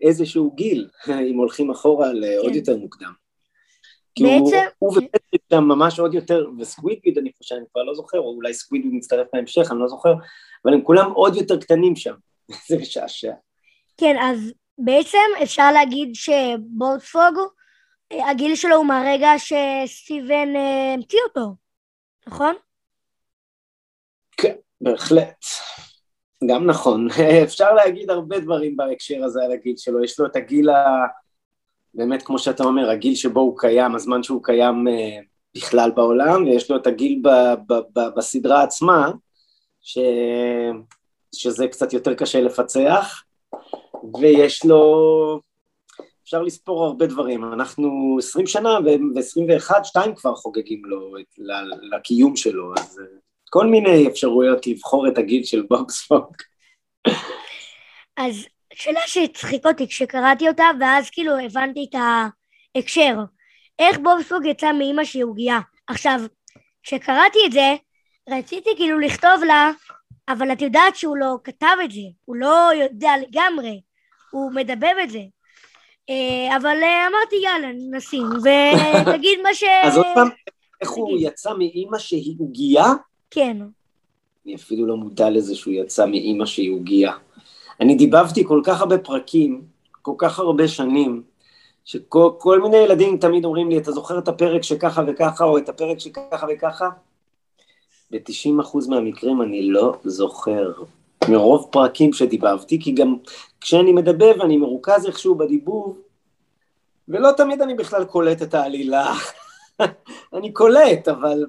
איזשהו 0.00 0.52
גיל, 0.54 0.88
אם 1.30 1.36
הולכים 1.36 1.70
אחורה 1.70 2.12
לעוד 2.12 2.50
כן. 2.52 2.54
יותר 2.54 2.76
מוקדם. 2.76 3.12
כי 4.14 4.24
הוא, 4.24 4.50
בעצם- 4.52 4.66
הוא 4.78 4.90
ופטריק 4.90 5.42
שם 5.52 5.64
ממש 5.64 5.98
עוד 6.00 6.14
יותר, 6.14 6.46
וסקווידוויד 6.58 7.18
אני 7.18 7.30
חושב, 7.38 7.54
אני 7.54 7.64
כבר 7.72 7.82
לא 7.82 7.94
זוכר, 7.94 8.18
או 8.18 8.34
אולי 8.34 8.54
סקווידוויד 8.54 8.94
מצטרף 8.94 9.26
בהמשך, 9.32 9.70
אני 9.70 9.78
לא 9.80 9.88
זוכר, 9.88 10.12
אבל 10.64 10.74
הם 10.74 10.82
כולם 10.82 11.12
עוד 11.12 11.36
יותר 11.36 11.60
קטנים 11.60 11.96
שם, 11.96 12.14
זה 12.68 12.76
משעשע. 12.80 13.32
כן, 13.96 14.16
אז 14.22 14.52
בעצם 14.78 15.18
אפשר 15.42 15.72
להגיד 15.72 16.14
שבובספוג, 16.14 17.38
אה, 18.12 18.30
הגיל 18.30 18.56
שלו 18.56 18.76
הוא 18.76 18.86
מהרגע 18.86 19.30
שסטיבן 19.38 20.56
אה, 20.56 20.94
המציא 20.94 21.18
אותו, 21.28 21.54
נכון? 22.26 22.54
כן, 24.36 24.54
בהחלט. 24.80 25.44
גם 26.46 26.66
נכון. 26.66 27.08
אפשר 27.44 27.74
להגיד 27.74 28.10
הרבה 28.10 28.40
דברים 28.40 28.76
בהקשר 28.76 29.24
הזה 29.24 29.44
על 29.44 29.52
הגיל 29.52 29.76
שלו. 29.76 30.04
יש 30.04 30.20
לו 30.20 30.26
את 30.26 30.36
הגיל 30.36 30.70
ה... 30.70 31.06
באמת, 31.94 32.22
כמו 32.22 32.38
שאתה 32.38 32.64
אומר, 32.64 32.90
הגיל 32.90 33.14
שבו 33.14 33.40
הוא 33.40 33.58
קיים, 33.58 33.94
הזמן 33.94 34.22
שהוא 34.22 34.44
קיים 34.44 34.88
אה, 34.88 35.18
בכלל 35.56 35.90
בעולם, 35.90 36.44
ויש 36.44 36.70
לו 36.70 36.76
את 36.76 36.86
הגיל 36.86 37.20
ב, 37.22 37.28
ב, 37.68 37.74
ב, 37.74 38.00
בסדרה 38.16 38.62
עצמה, 38.62 39.10
ש... 39.80 39.98
שזה 41.34 41.68
קצת 41.68 41.92
יותר 41.92 42.14
קשה 42.14 42.40
לפצח, 42.40 43.22
ויש 44.20 44.64
לו... 44.64 45.40
אפשר 46.24 46.42
לספור 46.42 46.84
הרבה 46.84 47.06
דברים. 47.06 47.44
אנחנו 47.44 48.16
20 48.18 48.46
שנה 48.46 48.78
ו-21, 48.84 49.84
שתיים 49.84 50.14
כבר 50.14 50.34
חוגגים 50.34 50.84
לו, 50.84 51.14
לקיום 51.92 52.36
שלו, 52.36 52.72
אז 52.76 53.00
אה, 53.00 53.18
כל 53.54 53.66
מיני 53.66 54.08
אפשרויות 54.08 54.66
לבחור 54.66 55.08
את 55.08 55.18
הגיל 55.18 55.44
של 55.44 55.62
בוקספוג. 55.62 56.36
אז 58.16 58.46
שאלה 58.72 59.00
שהצחיק 59.06 59.66
אותי 59.66 59.88
כשקראתי 59.88 60.48
אותה, 60.48 60.64
ואז 60.80 61.10
כאילו 61.10 61.38
הבנתי 61.38 61.86
את 61.90 61.94
ההקשר. 62.74 63.16
איך 63.78 63.98
בובספוג 63.98 64.46
יצא 64.46 64.72
מאימא 64.72 65.04
שהיא 65.04 65.24
עוגייה? 65.24 65.60
עכשיו, 65.86 66.20
כשקראתי 66.82 67.38
את 67.46 67.52
זה, 67.52 67.74
רציתי 68.30 68.70
כאילו 68.76 68.98
לכתוב 68.98 69.44
לה, 69.46 69.70
אבל 70.28 70.52
את 70.52 70.62
יודעת 70.62 70.96
שהוא 70.96 71.16
לא 71.16 71.36
כתב 71.44 71.76
את 71.84 71.90
זה, 71.90 72.00
הוא 72.24 72.36
לא 72.36 72.70
יודע 72.74 73.12
לגמרי, 73.22 73.80
הוא 74.30 74.52
מדבב 74.52 74.94
את 75.02 75.10
זה. 75.10 75.22
אה, 76.10 76.56
אבל 76.56 76.82
אה, 76.82 77.06
אמרתי 77.06 77.36
יאללה 77.42 77.68
נשים, 77.90 78.26
ותגיד 78.44 79.38
מה 79.42 79.54
ש... 79.54 79.64
אז 79.84 79.96
עוד 79.96 80.06
פעם, 80.14 80.28
איך 80.80 80.90
הוא. 80.90 81.18
יצא 81.20 81.54
מאימא 81.58 81.98
שהיא 81.98 82.36
עוגייה? 82.38 82.92
כן, 83.34 83.56
אני 84.46 84.54
אפילו 84.54 84.86
לא 84.86 84.96
מודע 84.96 85.30
לזה 85.30 85.54
שהוא 85.54 85.74
יצא 85.74 86.06
מאימא 86.06 86.46
שהיא 86.46 86.72
עוגייה. 86.72 87.12
אני 87.80 87.94
דיבבתי 87.94 88.44
כל 88.44 88.60
כך 88.64 88.80
הרבה 88.80 88.98
פרקים, 88.98 89.62
כל 90.02 90.14
כך 90.18 90.38
הרבה 90.38 90.68
שנים, 90.68 91.22
שכל 91.84 92.60
מיני 92.62 92.76
ילדים 92.76 93.18
תמיד 93.18 93.44
אומרים 93.44 93.70
לי, 93.70 93.78
אתה 93.78 93.92
זוכר 93.92 94.18
את 94.18 94.28
הפרק 94.28 94.62
שככה 94.62 95.02
וככה, 95.06 95.44
או 95.44 95.58
את 95.58 95.68
הפרק 95.68 95.98
שככה 95.98 96.46
וככה? 96.54 96.88
ב-90% 98.10 98.88
מהמקרים 98.88 99.42
אני 99.42 99.62
לא 99.62 99.96
זוכר. 100.04 100.72
מרוב 101.28 101.68
פרקים 101.72 102.12
שדיבבתי, 102.12 102.80
כי 102.80 102.92
גם 102.92 103.16
כשאני 103.60 103.92
מדבב 103.92 104.40
אני 104.40 104.56
מרוכז 104.56 105.06
איכשהו 105.06 105.34
בדיבוב, 105.34 105.98
ולא 107.08 107.32
תמיד 107.36 107.62
אני 107.62 107.74
בכלל 107.74 108.04
קולט 108.04 108.42
את 108.42 108.54
העלילה. 108.54 109.14
אני 110.34 110.52
קולט, 110.52 111.08
אבל 111.08 111.46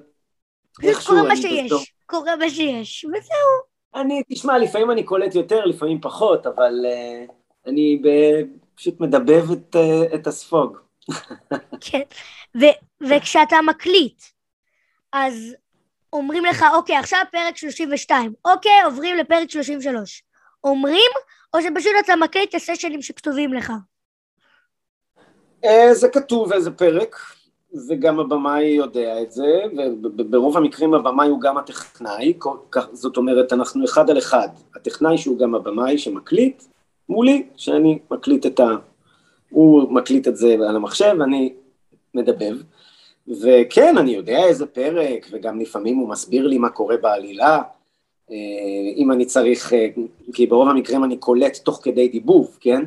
איכשהו. 0.82 1.14
קורה 1.14 1.28
מה 1.28 1.36
שיש, 1.36 1.92
קורה 2.06 2.36
מה 2.36 2.50
שיש, 2.50 3.04
וזהו. 3.04 3.76
אני, 3.94 4.22
תשמע, 4.28 4.58
לפעמים 4.58 4.90
אני 4.90 5.02
קולט 5.02 5.34
יותר, 5.34 5.64
לפעמים 5.64 6.00
פחות, 6.00 6.46
אבל 6.46 6.72
uh, 6.84 7.32
אני 7.66 8.00
ב... 8.02 8.08
פשוט 8.74 9.00
מדבב 9.00 9.50
את, 9.52 9.76
uh, 9.76 10.14
את 10.14 10.26
הספוג. 10.26 10.78
כן, 11.90 12.02
ו- 12.60 13.06
וכשאתה 13.08 13.56
מקליט, 13.66 14.22
אז 15.12 15.54
אומרים 16.12 16.44
לך, 16.44 16.64
אוקיי, 16.74 16.96
עכשיו 16.96 17.20
פרק 17.32 17.56
32, 17.56 18.32
אוקיי, 18.44 18.82
עוברים 18.84 19.16
לפרק 19.16 19.50
33. 19.50 20.22
אומרים, 20.64 21.10
או 21.54 21.62
שפשוט 21.62 21.92
אתה 22.04 22.16
מקליט 22.16 22.48
את 22.50 22.54
הסשנים 22.54 23.02
שכתובים 23.02 23.52
לך? 23.52 23.72
אה, 25.64 25.94
זה 25.94 26.08
כתוב 26.08 26.52
איזה 26.52 26.70
פרק, 26.70 27.16
וגם 27.88 28.20
הבמאי 28.20 28.64
יודע 28.64 29.22
את 29.22 29.32
זה, 29.32 29.62
וברוב 30.02 30.56
המקרים 30.56 30.94
הבמאי 30.94 31.28
הוא 31.28 31.40
גם 31.40 31.58
הטכנאי, 31.58 32.32
זאת 32.92 33.16
אומרת, 33.16 33.52
אנחנו 33.52 33.84
אחד 33.84 34.10
על 34.10 34.18
אחד. 34.18 34.48
הטכנאי 34.74 35.18
שהוא 35.18 35.38
גם 35.38 35.54
הבמאי 35.54 35.98
שמקליט, 35.98 36.62
מולי, 37.08 37.46
שאני 37.56 37.98
מקליט 38.10 38.46
את 38.46 38.60
ה... 38.60 38.68
הוא 39.50 39.92
מקליט 39.92 40.28
את 40.28 40.36
זה 40.36 40.52
על 40.68 40.76
המחשב, 40.76 41.16
אני 41.22 41.52
מדבב. 42.14 42.56
וכן, 43.28 43.98
אני 43.98 44.10
יודע 44.10 44.44
איזה 44.44 44.66
פרק, 44.66 45.26
וגם 45.30 45.60
לפעמים 45.60 45.96
הוא 45.96 46.08
מסביר 46.08 46.46
לי 46.46 46.58
מה 46.58 46.68
קורה 46.68 46.96
בעלילה, 46.96 47.62
אה, 48.30 48.36
אם 48.96 49.12
אני 49.12 49.24
צריך, 49.24 49.72
אה, 49.72 49.86
כי 50.32 50.46
ברוב 50.46 50.68
המקרים 50.68 51.04
אני 51.04 51.16
קולט 51.16 51.56
תוך 51.56 51.80
כדי 51.82 52.08
דיבוב, 52.08 52.58
כן? 52.60 52.84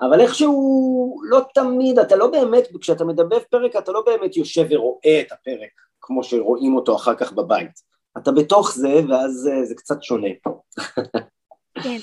אבל 0.00 0.20
איכשהו 0.20 1.20
לא 1.30 1.40
תמיד, 1.54 1.98
אתה 1.98 2.16
לא 2.16 2.26
באמת, 2.26 2.68
כשאתה 2.80 3.04
מדבב 3.04 3.38
פרק 3.38 3.76
אתה 3.76 3.92
לא 3.92 4.02
באמת 4.06 4.36
יושב 4.36 4.66
ורואה 4.70 5.20
את 5.20 5.32
הפרק 5.32 5.70
כמו 6.00 6.24
שרואים 6.24 6.76
אותו 6.76 6.96
אחר 6.96 7.14
כך 7.14 7.32
בבית. 7.32 7.90
אתה 8.18 8.32
בתוך 8.32 8.72
זה, 8.74 9.00
ואז 9.08 9.32
זה, 9.32 9.64
זה 9.64 9.74
קצת 9.74 10.02
שונה. 10.02 10.28
כן. 11.82 11.98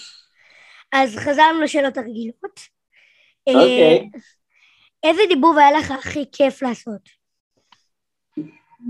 אז 0.94 1.16
חזרנו 1.16 1.62
לשאלות 1.62 1.98
הרגילות. 1.98 2.60
אוקיי. 3.48 4.00
אה, 4.00 4.20
איזה 5.04 5.22
דיבוב 5.30 5.58
היה 5.58 5.72
לך 5.72 5.92
הכי 5.92 6.26
כיף 6.32 6.62
לעשות? 6.62 7.18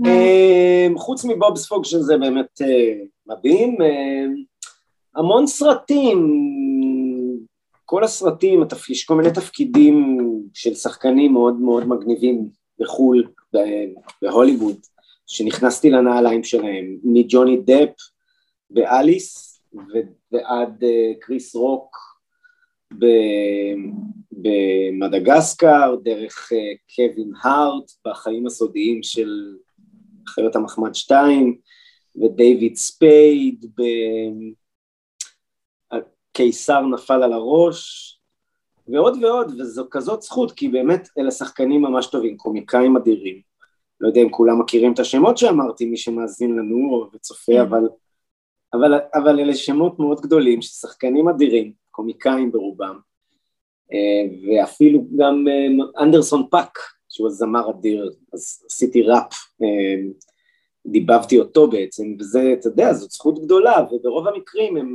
אמ, 0.06 0.98
חוץ 0.98 1.24
מבובספוג 1.24 1.84
שזה 1.84 2.16
באמת 2.16 2.62
אה, 2.62 3.04
מדהים, 3.26 3.76
אמ, 3.82 4.34
המון 5.16 5.46
סרטים, 5.46 6.18
כל 7.90 8.04
הסרטים, 8.04 8.62
יש 8.90 9.04
כל 9.04 9.14
מיני 9.14 9.30
תפקידים 9.34 10.18
של 10.54 10.74
שחקנים 10.74 11.32
מאוד 11.32 11.60
מאוד 11.60 11.84
מגניבים 11.88 12.48
בחו"ל, 12.80 13.28
בהוליווד, 14.22 14.76
שנכנסתי 15.26 15.90
לנעליים 15.90 16.44
שלהם, 16.44 16.96
מג'וני 17.04 17.56
דפ 17.56 17.90
באליס 18.70 19.60
ועד 20.32 20.84
אה, 20.84 21.12
קריס 21.20 21.54
רוק 21.54 21.96
במדגסקר, 24.32 25.96
דרך 26.02 26.52
אה, 26.52 26.58
קווין 26.96 27.32
הארט 27.42 27.90
בחיים 28.06 28.46
הסודיים 28.46 29.02
של 29.02 29.56
חיות 30.28 30.56
המחמד 30.56 30.94
2, 30.94 31.58
ודייוויד 32.22 32.76
ספייד 32.76 33.66
בקיסר 36.38 36.80
נפל 36.80 37.22
על 37.22 37.32
הראש, 37.32 38.14
ועוד 38.88 39.24
ועוד, 39.24 39.60
וזו 39.60 39.84
כזאת 39.90 40.22
זכות, 40.22 40.52
כי 40.52 40.68
באמת 40.68 41.08
אלה 41.18 41.30
שחקנים 41.30 41.82
ממש 41.82 42.06
טובים, 42.06 42.36
קומיקאים 42.36 42.96
אדירים. 42.96 43.40
לא 44.00 44.08
יודע 44.08 44.20
אם 44.20 44.30
כולם 44.30 44.60
מכירים 44.60 44.92
את 44.92 44.98
השמות 44.98 45.38
שאמרתי, 45.38 45.86
מי 45.86 45.96
שמאזין 45.96 46.56
לנו 46.56 47.08
וצופה, 47.12 47.52
כן. 47.52 47.60
אבל, 47.60 47.88
אבל, 48.74 48.98
אבל 49.14 49.40
אלה 49.40 49.54
שמות 49.54 49.98
מאוד 49.98 50.20
גדולים, 50.20 50.62
שחקנים 50.62 51.28
אדירים, 51.28 51.72
קומיקאים 51.90 52.52
ברובם, 52.52 52.98
אה, 53.92 54.36
ואפילו 54.46 55.06
גם 55.16 55.44
אה, 55.48 56.02
אנדרסון 56.02 56.46
פאק, 56.50 56.78
שהוא 57.08 57.26
הזמר 57.26 57.70
אדיר, 57.70 58.10
אז 58.32 58.62
עשיתי 58.66 59.02
ראפ, 59.02 59.32
אה, 59.62 60.10
דיבבתי 60.86 61.38
אותו 61.38 61.70
בעצם, 61.70 62.16
וזה, 62.18 62.54
אתה 62.58 62.68
יודע, 62.68 62.92
זאת 62.92 63.10
זכות 63.10 63.44
גדולה, 63.44 63.84
וברוב 63.92 64.28
המקרים 64.28 64.76
הם, 64.76 64.94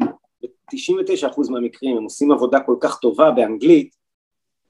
ב-99% 0.72 1.52
מהמקרים 1.52 1.98
הם 1.98 2.04
עושים 2.04 2.32
עבודה 2.32 2.60
כל 2.60 2.76
כך 2.80 3.00
טובה 3.00 3.32
באנגלית, 3.32 3.96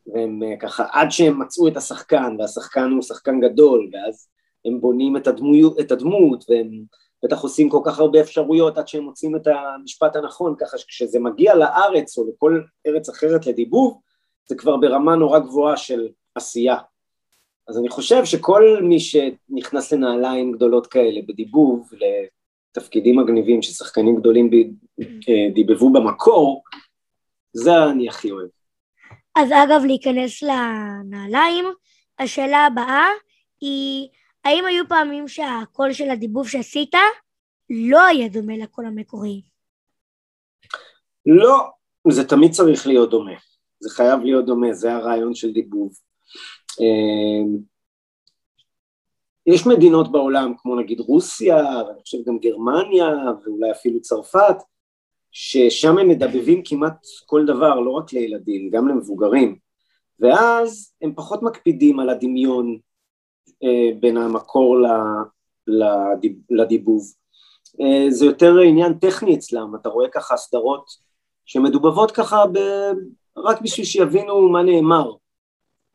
והם 0.08 0.43
אה, 0.43 0.58
ככה, 0.60 0.86
עד 0.91 1.12
שהם 1.12 1.41
מצאו 1.41 1.67
את 1.67 1.77
השחקן, 1.77 2.36
והשחקן 2.39 2.91
הוא 2.91 3.01
שחקן 3.01 3.39
גדול, 3.39 3.89
ואז 3.93 4.27
הם 4.65 4.82
בונים 4.82 5.17
את, 5.17 5.27
הדמו, 5.27 5.79
את 5.79 5.91
הדמות, 5.91 6.45
והם 6.49 6.84
בטח 7.23 7.41
עושים 7.41 7.69
כל 7.69 7.82
כך 7.86 7.99
הרבה 7.99 8.21
אפשרויות 8.21 8.77
עד 8.77 8.88
שהם 8.88 9.03
מוצאים 9.03 9.36
את 9.36 9.47
המשפט 9.47 10.15
הנכון, 10.15 10.56
ככה 10.58 10.77
שכשזה 10.77 11.19
מגיע 11.19 11.56
לארץ 11.56 12.17
או 12.17 12.29
לכל 12.29 12.62
ארץ 12.88 13.10
אחרת 13.10 13.45
לדיבוב, 13.45 14.01
זה 14.49 14.56
כבר 14.56 14.77
ברמה 14.77 15.15
נורא 15.15 15.39
גבוהה 15.39 15.77
של 15.77 16.08
עשייה. 16.36 16.77
אז 17.67 17.77
אני 17.77 17.89
חושב 17.89 18.25
שכל 18.25 18.79
מי 18.84 18.99
שנכנס 18.99 19.93
לנעליים 19.93 20.51
גדולות 20.51 20.88
כאלה 20.88 21.21
בדיבוב 21.27 21.89
לתפקידים 22.78 23.20
מגניבים 23.20 23.62
ששחקנים 23.62 24.16
גדולים 24.16 24.50
אה, 25.02 25.54
דיבבו 25.54 25.94
במקור, 25.94 26.64
זה 27.54 27.72
אני 27.92 28.10
הכי 28.10 28.32
אוהב. 28.32 28.50
אז 29.36 29.50
אגב, 29.52 29.86
להיכנס 29.86 30.44
לנעליים, 30.44 31.66
השאלה 32.20 32.66
הבאה 32.66 33.08
היא, 33.62 34.10
האם 34.46 34.66
היו 34.66 34.88
פעמים 34.90 35.28
שהקול 35.28 35.94
של 35.94 36.10
הדיבוב 36.10 36.48
שעשית 36.48 36.96
לא 37.70 38.06
היה 38.06 38.28
דומה 38.28 38.58
לקול 38.58 38.86
המקורי? 38.86 39.42
לא, 41.26 41.70
זה 42.12 42.28
תמיד 42.28 42.52
צריך 42.52 42.88
להיות 42.88 43.10
דומה. 43.10 43.36
זה 43.80 43.90
חייב 43.90 44.20
להיות 44.20 44.46
דומה, 44.46 44.74
זה 44.74 44.94
הרעיון 44.94 45.36
של 45.36 45.52
דיבוב. 45.52 45.94
יש 49.47 49.67
מדינות 49.67 50.12
בעולם, 50.12 50.53
כמו 50.58 50.75
נגיד 50.75 50.99
רוסיה, 50.99 51.58
ואני 51.88 52.01
חושב 52.01 52.17
גם 52.25 52.38
גרמניה, 52.39 53.08
ואולי 53.45 53.71
אפילו 53.71 54.01
צרפת, 54.01 54.56
ששם 55.32 55.97
הם 55.97 56.10
מדבבים 56.10 56.62
כמעט 56.65 57.06
כל 57.25 57.45
דבר, 57.45 57.79
לא 57.79 57.91
רק 57.91 58.13
לילדים, 58.13 58.69
גם 58.69 58.88
למבוגרים, 58.88 59.58
ואז 60.19 60.93
הם 61.01 61.13
פחות 61.15 61.43
מקפידים 61.43 61.99
על 61.99 62.10
הדמיון 62.10 62.77
אה, 63.63 63.99
בין 63.99 64.17
המקור 64.17 64.77
לדיבוב. 66.49 67.03
אה, 67.82 68.06
זה 68.10 68.25
יותר 68.25 68.60
עניין 68.60 68.93
טכני 68.93 69.36
אצלם, 69.36 69.75
אתה 69.75 69.89
רואה 69.89 70.10
ככה 70.10 70.38
סדרות 70.38 70.86
שמדובבות 71.45 72.12
ככה 72.12 72.45
ב... 72.53 72.60
רק 73.38 73.62
בשביל 73.62 73.86
שיבינו 73.86 74.49
מה 74.49 74.63
נאמר, 74.63 75.12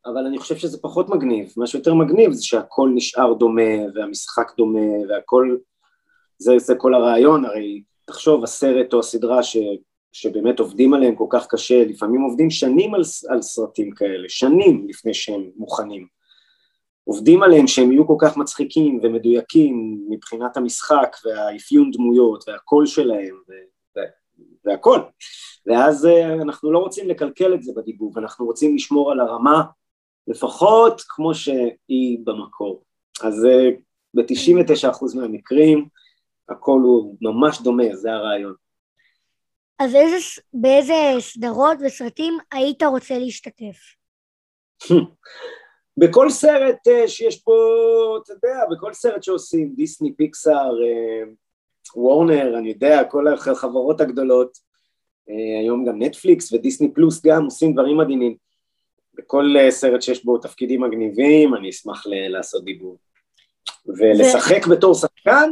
אבל 0.06 0.26
אני 0.26 0.38
חושב 0.38 0.56
שזה 0.56 0.78
פחות 0.82 1.08
מגניב, 1.08 1.52
מה 1.56 1.66
שיותר 1.66 1.94
מגניב 1.94 2.32
זה 2.32 2.44
שהכל 2.44 2.90
נשאר 2.94 3.34
דומה 3.34 3.72
והמשחק 3.94 4.52
דומה 4.56 5.08
והכל, 5.08 5.56
זה, 6.38 6.58
זה 6.58 6.74
כל 6.74 6.94
הרעיון, 6.94 7.44
הרי 7.44 7.82
תחשוב 8.04 8.44
הסרט 8.44 8.92
או 8.92 8.98
הסדרה 8.98 9.42
ש, 9.42 9.56
שבאמת 10.12 10.60
עובדים 10.60 10.94
עליהם 10.94 11.14
כל 11.14 11.26
כך 11.30 11.46
קשה, 11.46 11.84
לפעמים 11.84 12.20
עובדים 12.20 12.50
שנים 12.50 12.94
על, 12.94 13.02
על 13.28 13.42
סרטים 13.42 13.90
כאלה, 13.90 14.28
שנים 14.28 14.86
לפני 14.88 15.14
שהם 15.14 15.50
מוכנים, 15.56 16.06
עובדים 17.04 17.42
עליהם 17.42 17.66
שהם 17.66 17.92
יהיו 17.92 18.06
כל 18.06 18.16
כך 18.18 18.36
מצחיקים 18.36 19.00
ומדויקים 19.02 20.04
מבחינת 20.08 20.56
המשחק 20.56 21.16
והאפיון 21.24 21.90
דמויות 21.90 22.48
והקול 22.48 22.86
שלהם 22.86 23.34
ו, 23.48 23.52
והכל, 24.64 25.00
ואז 25.66 26.06
אה, 26.06 26.34
אנחנו 26.34 26.72
לא 26.72 26.78
רוצים 26.78 27.08
לקלקל 27.08 27.54
את 27.54 27.62
זה 27.62 27.72
בדיבוב, 27.76 28.18
אנחנו 28.18 28.46
רוצים 28.46 28.74
לשמור 28.74 29.12
על 29.12 29.20
הרמה 29.20 29.62
לפחות 30.28 31.02
כמו 31.08 31.34
שהיא 31.34 32.18
במקור. 32.24 32.82
אז 33.22 33.44
אה, 33.44 33.70
ב-99% 34.14 35.16
מהמקרים 35.16 35.88
הכל 36.48 36.80
הוא 36.82 37.16
ממש 37.20 37.60
דומה, 37.62 37.96
זה 37.96 38.12
הרעיון. 38.12 38.54
אז 39.78 39.94
איזה, 39.94 40.16
באיזה 40.52 40.94
סדרות 41.18 41.78
וסרטים 41.86 42.38
היית 42.52 42.82
רוצה 42.82 43.18
להשתתף? 43.18 43.76
בכל 46.00 46.30
סרט 46.30 46.88
אה, 46.88 47.08
שיש 47.08 47.42
פה, 47.42 47.52
אתה 48.22 48.32
יודע, 48.32 48.64
בכל 48.70 48.92
סרט 48.92 49.22
שעושים, 49.22 49.74
דיסני, 49.76 50.16
פיקסאר, 50.16 50.70
אה, 50.84 51.22
וורנר, 51.96 52.58
אני 52.58 52.68
יודע, 52.68 53.04
כל 53.04 53.28
החברות 53.28 54.00
הגדולות, 54.00 54.68
היום 55.62 55.84
גם 55.84 56.02
נטפליקס 56.02 56.52
ודיסני 56.52 56.94
פלוס 56.94 57.26
גם 57.26 57.44
עושים 57.44 57.72
דברים 57.72 57.98
מדהימים. 57.98 58.36
בכל 59.18 59.54
אה, 59.58 59.70
סרט 59.70 60.02
שיש 60.02 60.24
בו 60.24 60.38
תפקידים 60.38 60.80
מגניבים, 60.82 61.54
אני 61.54 61.70
אשמח 61.70 62.06
ל- 62.06 62.28
לעשות 62.28 62.64
דיבור. 62.64 62.98
ולשחק 63.98 64.66
בתור 64.66 64.94
שחקן, 64.94 65.50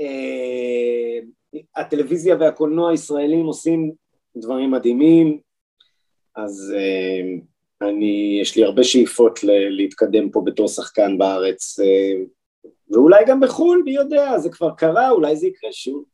אה, 0.00 1.18
הטלוויזיה 1.76 2.36
והקולנוע 2.40 2.90
הישראלים 2.90 3.46
עושים 3.46 3.92
דברים 4.36 4.70
מדהימים, 4.70 5.40
אז 6.36 6.74
אה, 6.76 7.20
אני, 7.88 8.38
יש 8.42 8.56
לי 8.56 8.64
הרבה 8.64 8.84
שאיפות 8.84 9.44
ל- 9.44 9.68
להתקדם 9.76 10.30
פה 10.30 10.42
בתור 10.44 10.68
שחקן 10.68 11.18
בארץ, 11.18 11.80
אה, 11.80 12.12
ואולי 12.90 13.24
גם 13.26 13.40
בחו"ל, 13.40 13.82
מי 13.84 13.90
יודע, 13.90 14.38
זה 14.38 14.50
כבר 14.50 14.70
קרה, 14.76 15.10
אולי 15.10 15.36
זה 15.36 15.46
יקרה 15.46 15.72
שוב. 15.72 16.04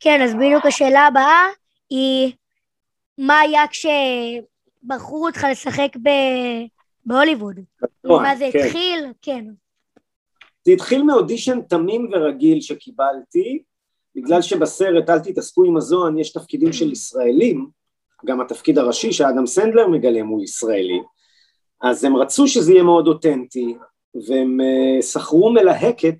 כן, 0.00 0.20
אז 0.22 0.34
בדיוק 0.34 0.66
השאלה 0.66 1.00
הבאה 1.06 1.46
היא, 1.90 2.32
מה 3.18 3.40
היה 3.40 3.62
כשבחרו 4.86 5.26
אותך 5.26 5.46
לשחק 5.50 5.96
ב- 6.02 6.66
בהוליווד? 7.06 7.60
מה 8.04 8.36
זה 8.36 8.48
כן. 8.52 8.58
התחיל? 8.58 9.12
כן. 9.22 9.44
זה 10.64 10.72
התחיל 10.72 11.02
מאודישן 11.02 11.60
תמים 11.60 12.10
ורגיל 12.12 12.60
שקיבלתי, 12.60 13.62
בגלל 14.14 14.42
שבסרט 14.42 15.10
אל 15.10 15.18
תתעסקו 15.18 15.64
עם 15.64 15.76
הזוהן 15.76 16.18
יש 16.18 16.32
תפקידים 16.32 16.72
של 16.72 16.92
ישראלים, 16.92 17.68
גם 18.26 18.40
התפקיד 18.40 18.78
הראשי 18.78 19.12
שאדם 19.12 19.46
סנדלר 19.46 19.88
מגלם 19.88 20.26
הוא 20.26 20.44
ישראלי, 20.44 21.00
אז 21.82 22.04
הם 22.04 22.16
רצו 22.16 22.48
שזה 22.48 22.72
יהיה 22.72 22.82
מאוד 22.82 23.06
אותנטי, 23.06 23.76
והם 24.28 24.60
אה, 24.60 25.02
שכרו 25.02 25.52
מלהקת 25.52 26.18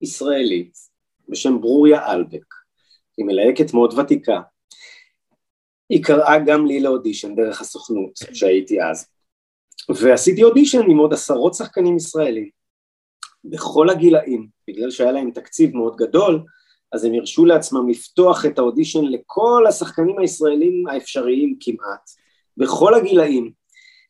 ישראלית 0.00 0.72
בשם 1.28 1.60
ברוריה 1.60 2.12
אלבק, 2.12 2.54
היא 3.16 3.26
מלהקת 3.26 3.74
מאוד 3.74 3.98
ותיקה. 3.98 4.40
היא 5.88 6.04
קראה 6.04 6.38
גם 6.46 6.66
לי 6.66 6.80
לאודישן 6.80 7.34
דרך 7.34 7.60
הסוכנות 7.60 8.12
שהייתי 8.32 8.82
אז, 8.82 9.06
ועשיתי 9.88 10.42
אודישן 10.42 10.90
עם 10.90 10.98
עוד 10.98 11.12
עשרות 11.12 11.54
שחקנים 11.54 11.96
ישראלים. 11.96 12.48
בכל 13.44 13.90
הגילאים, 13.90 14.48
בגלל 14.68 14.90
שהיה 14.90 15.12
להם 15.12 15.30
תקציב 15.30 15.76
מאוד 15.76 15.96
גדול, 15.96 16.42
אז 16.92 17.04
הם 17.04 17.14
הרשו 17.14 17.44
לעצמם 17.44 17.88
לפתוח 17.88 18.46
את 18.46 18.58
האודישן 18.58 19.04
לכל 19.04 19.64
השחקנים 19.68 20.18
הישראלים 20.18 20.86
האפשריים 20.88 21.56
כמעט, 21.60 22.10
בכל 22.56 22.94
הגילאים. 22.94 23.52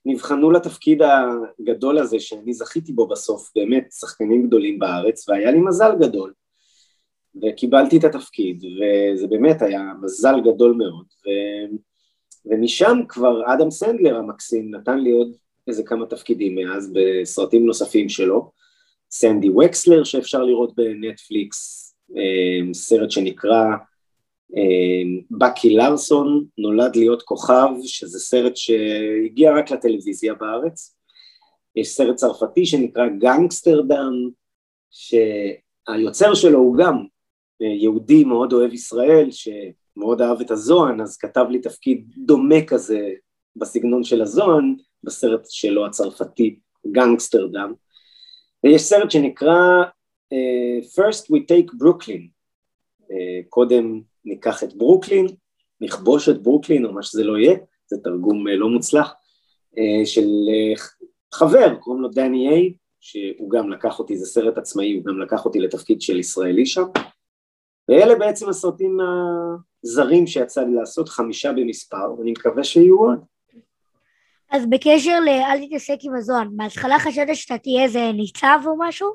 נבחנו 0.06 0.50
לתפקיד 0.50 1.02
הגדול 1.02 1.98
הזה 1.98 2.20
שאני 2.20 2.52
זכיתי 2.52 2.92
בו 2.92 3.08
בסוף, 3.08 3.50
באמת 3.56 3.88
שחקנים 4.00 4.46
גדולים 4.46 4.78
בארץ, 4.78 5.28
והיה 5.28 5.50
לי 5.50 5.58
מזל 5.58 5.92
גדול. 6.00 6.32
וקיבלתי 7.42 7.96
את 7.96 8.04
התפקיד, 8.04 8.64
וזה 8.64 9.26
באמת 9.26 9.62
היה 9.62 9.82
מזל 10.02 10.40
גדול 10.40 10.72
מאוד. 10.72 11.06
ו... 11.06 11.28
ומשם 12.46 12.98
כבר 13.08 13.54
אדם 13.54 13.70
סנדלר 13.70 14.16
המקסים 14.16 14.74
נתן 14.74 14.98
לי 14.98 15.10
עוד 15.10 15.32
איזה 15.68 15.82
כמה 15.82 16.06
תפקידים 16.06 16.54
מאז 16.54 16.92
בסרטים 16.92 17.66
נוספים 17.66 18.08
שלו. 18.08 18.50
סנדי 19.10 19.48
וקסלר 19.48 20.04
שאפשר 20.04 20.44
לראות 20.44 20.74
בנטפליקס, 20.74 21.82
אה, 22.16 22.74
סרט 22.74 23.10
שנקרא 23.10 23.64
אה, 24.56 25.02
בקי 25.30 25.74
לארסון, 25.76 26.44
נולד 26.58 26.96
להיות 26.96 27.22
כוכב, 27.22 27.68
שזה 27.82 28.18
סרט 28.18 28.56
שהגיע 28.56 29.54
רק 29.56 29.70
לטלוויזיה 29.70 30.34
בארץ. 30.34 30.96
יש 31.76 31.88
סרט 31.88 32.16
צרפתי 32.16 32.66
שנקרא 32.66 33.08
גנגסטרדם, 33.18 34.12
שהיוצר 34.90 36.34
שלו 36.34 36.58
הוא 36.58 36.76
גם 36.76 37.04
יהודי 37.66 38.24
מאוד 38.24 38.52
אוהב 38.52 38.72
ישראל, 38.72 39.28
שמאוד 39.30 40.22
אהב 40.22 40.40
את 40.40 40.50
הזוהן, 40.50 41.00
אז 41.00 41.16
כתב 41.16 41.44
לי 41.50 41.58
תפקיד 41.58 42.04
דומה 42.16 42.64
כזה 42.66 43.10
בסגנון 43.56 44.04
של 44.04 44.22
הזוהן, 44.22 44.76
בסרט 45.04 45.46
שלו 45.48 45.86
הצרפתי, 45.86 46.58
גנגסטרדם. 46.86 47.72
ויש 48.64 48.82
סרט 48.82 49.10
שנקרא 49.10 49.82
uh, 50.34 50.84
First 50.98 51.24
We 51.24 51.38
Take 51.38 51.70
Brooklyn, 51.82 52.22
uh, 53.02 53.48
קודם 53.48 54.00
ניקח 54.24 54.64
את 54.64 54.74
ברוקלין, 54.74 55.26
נכבוש 55.80 56.28
את 56.28 56.42
ברוקלין 56.42 56.84
או 56.84 56.92
מה 56.92 57.02
שזה 57.02 57.24
לא 57.24 57.38
יהיה, 57.38 57.56
זה 57.86 57.96
תרגום 58.04 58.48
uh, 58.48 58.50
לא 58.50 58.68
מוצלח, 58.68 59.14
של 60.04 60.28
חבר, 61.34 61.74
קוראים 61.74 62.02
לו 62.02 62.08
דני 62.08 62.48
איי, 62.48 62.74
שהוא 63.00 63.50
גם 63.50 63.70
לקח 63.70 63.98
אותי, 63.98 64.16
זה 64.16 64.26
סרט 64.26 64.58
עצמאי, 64.58 64.92
הוא 64.94 65.04
גם 65.04 65.20
לקח 65.20 65.44
אותי 65.44 65.58
לתפקיד 65.60 66.00
של 66.00 66.18
ישראלי 66.18 66.66
שם, 66.66 66.84
ואלה 67.88 68.14
בעצם 68.14 68.48
הסרטים 68.48 68.98
הזרים 69.84 70.26
שיצא 70.26 70.62
לי 70.62 70.74
לעשות, 70.74 71.08
חמישה 71.08 71.52
במספר, 71.52 72.14
ואני 72.18 72.30
מקווה 72.30 72.64
שיהיו 72.64 72.98
עוד. 72.98 73.18
אז 74.50 74.66
בקשר 74.70 75.20
ל"אל 75.20 75.66
תתעסק 75.66 75.98
עם 76.02 76.14
הזוהן", 76.14 76.48
בהתחלה 76.56 76.98
חשבת 76.98 77.36
שאתה 77.36 77.58
תהיה 77.58 77.82
איזה 77.82 78.12
ניצב 78.12 78.58
או 78.66 78.74
משהו? 78.78 79.08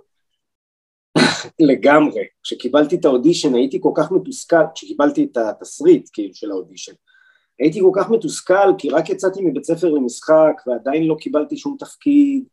לגמרי. 1.59 2.21
כשקיבלתי 2.43 2.95
את 2.95 3.05
האודישן 3.05 3.55
הייתי 3.55 3.79
כל 3.81 3.91
כך 3.95 4.11
מתוסכל, 4.11 4.63
כשקיבלתי 4.75 5.27
את 5.31 5.37
התסריט 5.37 6.09
כאילו 6.13 6.33
של 6.33 6.51
האודישן, 6.51 6.93
הייתי 7.59 7.79
כל 7.81 7.91
כך 7.95 8.09
מתוסכל 8.09 8.73
כי 8.77 8.89
רק 8.89 9.09
יצאתי 9.09 9.41
מבית 9.41 9.63
ספר 9.63 9.89
למשחק 9.89 10.61
ועדיין 10.67 11.03
לא 11.03 11.15
קיבלתי 11.19 11.57
שום 11.57 11.75
תפקיד 11.79 12.43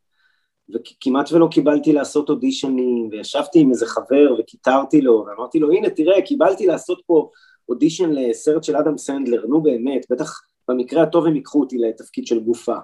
וכמעט 0.74 1.32
ולא 1.32 1.48
קיבלתי 1.50 1.92
לעשות 1.92 2.28
אודישנים 2.28 3.08
וישבתי 3.10 3.60
עם 3.60 3.70
איזה 3.70 3.86
חבר 3.86 4.34
וקיטרתי 4.38 5.00
לו 5.00 5.26
ואמרתי 5.26 5.58
לו 5.58 5.72
הנה 5.72 5.90
תראה 5.90 6.22
קיבלתי 6.22 6.66
לעשות 6.66 7.02
פה 7.06 7.30
אודישן 7.68 8.10
לסרט 8.10 8.64
של 8.64 8.76
אדם 8.76 8.98
סנדלר 8.98 9.46
נו 9.46 9.62
באמת 9.62 10.06
בטח 10.10 10.42
במקרה 10.68 11.02
הטוב 11.02 11.26
הם 11.26 11.36
ייקחו 11.36 11.60
אותי 11.60 11.78
לתפקיד 11.78 12.26
של 12.26 12.40
גופה 12.40 12.76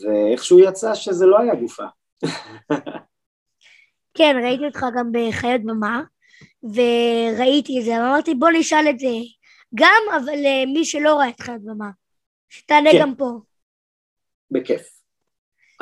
ואיכשהו 0.00 0.58
יצא 0.58 0.94
שזה 0.94 1.26
לא 1.26 1.38
היה 1.38 1.54
גופה 1.54 1.84
כן, 4.16 4.36
ראיתי 4.42 4.66
אותך 4.66 4.84
גם 4.98 5.12
בחיות 5.12 5.62
במה, 5.62 6.02
וראיתי 6.62 7.78
את 7.78 7.84
זה, 7.84 7.96
אמרתי 7.96 8.34
בוא 8.34 8.48
נשאל 8.58 8.86
את 8.90 8.98
זה 8.98 9.08
גם, 9.74 10.02
אבל 10.16 10.34
uh, 10.34 10.66
מי 10.72 10.84
שלא 10.84 11.16
ראה 11.16 11.28
את 11.28 11.40
חיות 11.40 11.62
במה, 11.64 11.90
שתענה 12.48 12.90
כן. 12.92 12.98
גם 13.00 13.14
פה. 13.14 13.30
בכיף. 14.50 14.95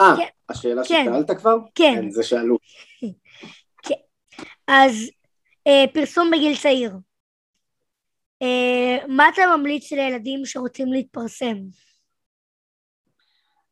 אה, 0.00 0.14
כן. 0.16 0.28
השאלה 0.48 0.82
כן. 0.88 1.04
ששאלת 1.04 1.38
כבר? 1.38 1.56
כן, 1.74 1.94
כן, 1.96 2.10
זה 2.10 2.22
שאלו. 2.22 2.58
אז 4.68 5.10
uh, 5.68 5.94
פרסום 5.94 6.30
בגיל 6.30 6.56
צעיר. 6.56 6.92
Uh, 8.42 9.06
מה 9.08 9.28
אתה 9.28 9.42
ממליץ 9.56 9.92
לילדים 9.92 10.44
שרוצים 10.44 10.92
להתפרסם? 10.92 11.56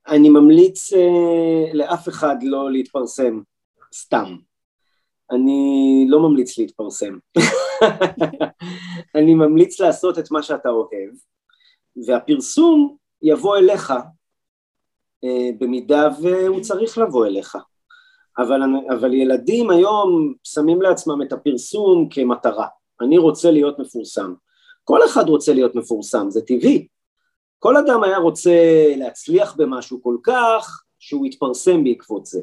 אני 0.08 0.28
ממליץ 0.28 0.92
uh, 0.92 0.96
לאף 1.72 2.08
אחד 2.08 2.36
לא 2.42 2.72
להתפרסם, 2.72 3.40
סתם. 3.94 4.36
אני 5.30 6.04
לא 6.08 6.20
ממליץ 6.20 6.58
להתפרסם. 6.58 7.18
אני 9.16 9.34
ממליץ 9.34 9.80
לעשות 9.80 10.18
את 10.18 10.30
מה 10.30 10.42
שאתה 10.42 10.68
אוהב, 10.68 11.10
והפרסום 12.06 12.96
יבוא 13.22 13.56
אליך 13.56 13.92
במידה 15.58 16.08
והוא 16.22 16.60
צריך 16.60 16.98
לבוא 16.98 17.26
אליך. 17.26 17.56
אבל, 18.38 18.60
אבל 18.98 19.14
ילדים 19.14 19.70
היום 19.70 20.34
שמים 20.44 20.82
לעצמם 20.82 21.22
את 21.22 21.32
הפרסום 21.32 22.08
כמטרה. 22.10 22.66
אני 23.00 23.18
רוצה 23.18 23.50
להיות 23.50 23.78
מפורסם. 23.78 24.34
כל 24.84 25.04
אחד 25.04 25.28
רוצה 25.28 25.54
להיות 25.54 25.74
מפורסם, 25.74 26.30
זה 26.30 26.40
טבעי. 26.40 26.86
כל 27.58 27.76
אדם 27.76 28.02
היה 28.02 28.18
רוצה 28.18 28.50
להצליח 28.96 29.54
במשהו 29.56 30.02
כל 30.02 30.16
כך 30.22 30.82
שהוא 30.98 31.26
יתפרסם 31.26 31.84
בעקבות 31.84 32.26
זה. 32.26 32.40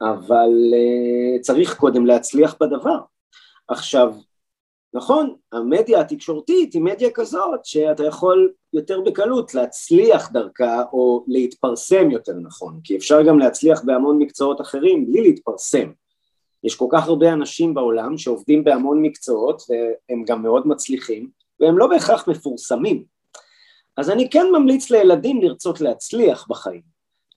אבל 0.00 0.50
uh, 0.72 1.40
צריך 1.40 1.76
קודם 1.76 2.06
להצליח 2.06 2.56
בדבר. 2.60 2.98
עכשיו, 3.68 4.14
נכון, 4.94 5.34
המדיה 5.52 6.00
התקשורתית 6.00 6.72
היא 6.72 6.82
מדיה 6.82 7.10
כזאת 7.14 7.64
שאתה 7.64 8.04
יכול 8.04 8.52
יותר 8.72 9.00
בקלות 9.00 9.54
להצליח 9.54 10.32
דרכה 10.32 10.82
או 10.92 11.24
להתפרסם 11.28 12.10
יותר 12.10 12.32
נכון, 12.32 12.80
כי 12.84 12.96
אפשר 12.96 13.22
גם 13.22 13.38
להצליח 13.38 13.82
בהמון 13.84 14.18
מקצועות 14.18 14.60
אחרים 14.60 15.06
בלי 15.06 15.20
להתפרסם. 15.20 15.92
יש 16.64 16.76
כל 16.76 16.86
כך 16.90 17.08
הרבה 17.08 17.32
אנשים 17.32 17.74
בעולם 17.74 18.18
שעובדים 18.18 18.64
בהמון 18.64 19.02
מקצועות 19.02 19.62
והם 19.68 20.24
גם 20.24 20.42
מאוד 20.42 20.66
מצליחים 20.66 21.30
והם 21.60 21.78
לא 21.78 21.86
בהכרח 21.86 22.28
מפורסמים. 22.28 23.04
אז 23.96 24.10
אני 24.10 24.30
כן 24.30 24.46
ממליץ 24.52 24.90
לילדים 24.90 25.42
לרצות 25.42 25.80
להצליח 25.80 26.46
בחיים, 26.48 26.82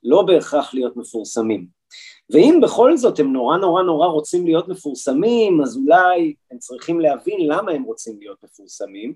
לא 0.03 0.21
בהכרח 0.21 0.73
להיות 0.73 0.97
מפורסמים. 0.97 1.80
ואם 2.29 2.59
בכל 2.63 2.97
זאת 2.97 3.19
הם 3.19 3.33
נורא 3.33 3.57
נורא 3.57 3.83
נורא 3.83 4.07
רוצים 4.07 4.45
להיות 4.45 4.67
מפורסמים, 4.67 5.61
אז 5.61 5.77
אולי 5.77 6.33
הם 6.51 6.57
צריכים 6.57 6.99
להבין 6.99 7.47
למה 7.47 7.71
הם 7.71 7.83
רוצים 7.83 8.19
להיות 8.19 8.43
מפורסמים, 8.43 9.13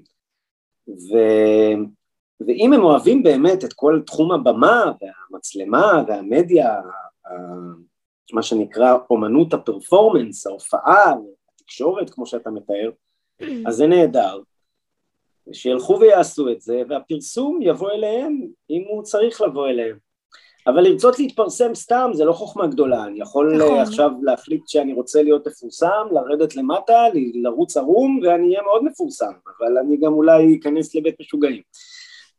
ו... 0.87 1.17
ואם 2.47 2.73
הם 2.73 2.83
אוהבים 2.83 3.23
באמת 3.23 3.63
את 3.65 3.73
כל 3.73 4.01
תחום 4.05 4.31
הבמה 4.31 4.91
והמצלמה 5.01 6.03
והמדיה, 6.07 6.75
מה 8.33 8.43
שנקרא 8.43 8.97
אומנות 9.09 9.53
הפרפורמנס, 9.53 10.47
ההופעה, 10.47 11.13
התקשורת 11.55 12.09
כמו 12.09 12.25
שאתה 12.25 12.49
מתאר, 12.49 12.91
אז 13.67 13.75
זה 13.75 13.87
נהדר. 13.87 14.39
שילכו 15.51 15.99
ויעשו 15.99 16.49
את 16.49 16.61
זה, 16.61 16.81
והפרסום 16.89 17.59
יבוא 17.61 17.91
אליהם 17.91 18.41
אם 18.69 18.83
הוא 18.89 19.03
צריך 19.03 19.41
לבוא 19.41 19.67
אליהם. 19.67 19.97
אבל 20.67 20.81
לרצות 20.81 21.19
להתפרסם 21.19 21.75
סתם 21.75 22.11
זה 22.13 22.25
לא 22.25 22.33
חוכמה 22.33 22.67
גדולה, 22.67 23.03
אני 23.03 23.21
יכול 23.21 23.55
נכון. 23.55 23.67
נכון. 23.67 23.79
עכשיו 23.79 24.11
להחליט 24.21 24.67
שאני 24.67 24.93
רוצה 24.93 25.23
להיות 25.23 25.47
מפורסם, 25.47 26.07
לרדת 26.11 26.55
למטה, 26.55 27.03
לרוץ 27.33 27.77
ערום, 27.77 28.19
ואני 28.23 28.47
אהיה 28.47 28.61
מאוד 28.61 28.83
מפורסם, 28.83 29.31
אבל 29.57 29.77
אני 29.77 29.97
גם 29.97 30.13
אולי 30.13 30.57
אכנס 30.59 30.95
לבית 30.95 31.15
משוגעים. 31.19 31.61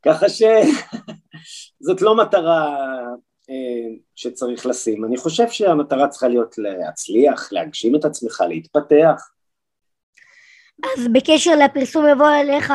ככה 0.05 0.25
שזאת 0.29 2.01
לא 2.05 2.15
מטרה 2.15 2.75
אה, 3.49 3.95
שצריך 4.15 4.65
לשים, 4.65 5.05
אני 5.05 5.17
חושב 5.17 5.49
שהמטרה 5.49 6.07
צריכה 6.07 6.27
להיות 6.27 6.57
להצליח, 6.57 7.51
להגשים 7.51 7.95
את 7.95 8.05
עצמך, 8.05 8.43
להתפתח. 8.49 9.31
אז 10.83 11.07
בקשר 11.13 11.55
לפרסום 11.55 12.05
יבוא 12.07 12.29
אליך, 12.41 12.73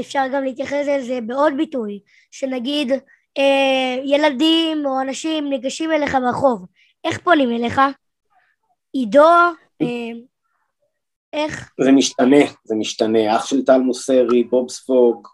אפשר 0.00 0.22
גם 0.32 0.44
להתייחס 0.44 0.86
לזה 0.88 1.18
בעוד 1.26 1.52
ביטוי, 1.56 2.00
שנגיד 2.30 2.92
אה, 3.38 4.02
ילדים 4.04 4.86
או 4.86 5.00
אנשים 5.00 5.50
ניגשים 5.50 5.92
אליך 5.92 6.14
ברחוב, 6.14 6.66
איך 7.04 7.18
פונים 7.18 7.50
אליך? 7.50 7.80
עידו? 8.92 9.28
אה, 9.82 10.10
איך? 11.32 11.72
זה 11.80 11.92
משתנה, 11.92 12.44
זה 12.64 12.74
משתנה, 12.74 13.36
אח 13.36 13.46
של 13.46 13.64
טל 13.64 13.78
מוסרי, 13.78 14.44
בוב 14.44 14.70
ספוג, 14.70 15.28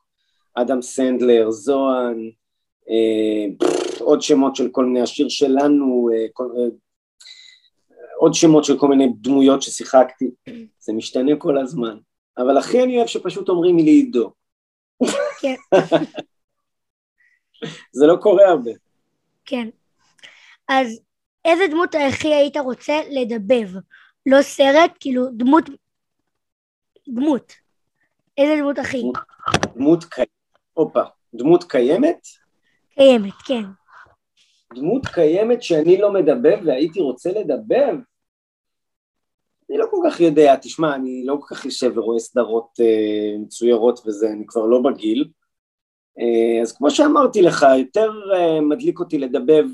אדם 0.55 0.83
סנדלר, 0.83 1.51
זוהן, 1.51 2.31
אה, 2.91 3.67
עוד 4.01 4.23
שמות 4.23 4.57
של 4.57 4.69
כל 4.69 4.85
מיני, 4.85 5.01
השיר 5.01 5.29
שלנו, 5.29 6.09
אה, 6.15 6.27
כל, 6.33 6.49
אה, 6.59 6.65
עוד 8.17 8.35
שמות 8.35 8.65
של 8.65 8.79
כל 8.79 8.89
מיני 8.89 9.09
דמויות 9.21 9.63
ששיחקתי, 9.63 10.31
זה 10.79 10.93
משתנה 10.93 11.37
כל 11.39 11.59
הזמן, 11.59 11.97
אבל 12.39 12.59
הכי 12.59 12.83
אני 12.83 12.97
אוהב 12.97 13.07
שפשוט 13.07 13.49
אומרים 13.49 13.77
לי 13.77 13.91
עידו. 13.91 14.33
כן. 15.41 15.55
זה 17.93 18.07
לא 18.07 18.17
קורה 18.17 18.49
הרבה. 18.49 18.71
כן. 19.45 19.69
אז 20.69 21.01
איזה 21.45 21.65
דמות 21.71 21.95
הכי 21.95 22.35
היית 22.35 22.57
רוצה 22.57 22.95
לדבב? 23.11 23.69
לא 24.27 24.43
סרט, 24.43 24.91
כאילו 25.01 25.27
דמות... 25.33 25.65
דמות. 27.09 27.53
איזה 28.39 28.63
דמות 28.63 28.79
הכי? 28.79 29.03
דמות 29.75 30.05
קיימת, 30.05 30.29
הופה, 30.73 31.03
דמות 31.35 31.65
קיימת? 31.65 32.27
קיימת, 32.95 33.35
כן. 33.45 33.63
דמות 34.75 35.07
קיימת 35.07 35.63
שאני 35.63 35.97
לא 35.97 36.13
מדבב 36.13 36.59
והייתי 36.67 37.01
רוצה 37.01 37.31
לדבב? 37.31 37.95
אני 39.71 39.79
לא 39.79 39.87
כל 39.91 39.97
כך 40.11 40.21
יודע, 40.21 40.57
תשמע, 40.57 40.95
אני 40.95 41.23
לא 41.27 41.37
כל 41.41 41.55
כך 41.55 41.65
יושב 41.65 41.93
ורואה 41.99 42.19
סדרות 42.19 42.69
אה, 42.81 43.39
מצוירות 43.39 44.01
וזה, 44.07 44.27
אני 44.31 44.45
כבר 44.47 44.67
לא 44.67 44.81
בגיל. 44.85 45.29
אה, 46.19 46.63
אז 46.63 46.77
כמו 46.77 46.91
שאמרתי 46.91 47.43
לך, 47.43 47.67
יותר 47.79 48.11
אה, 48.35 48.61
מדליק 48.61 48.99
אותי 48.99 49.19
לדבב 49.19 49.65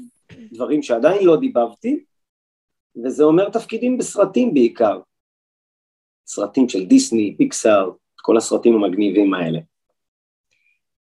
דברים 0.52 0.82
שעדיין 0.82 1.26
לא 1.26 1.36
דיבבתי, 1.36 2.04
וזה 3.04 3.24
אומר 3.24 3.48
תפקידים 3.48 3.98
בסרטים 3.98 4.54
בעיקר. 4.54 5.00
סרטים 6.26 6.68
של 6.68 6.86
דיסני, 6.86 7.34
פיקסאר, 7.36 7.90
כל 8.16 8.36
הסרטים 8.36 8.74
המגניבים 8.74 9.34
האלה. 9.34 9.58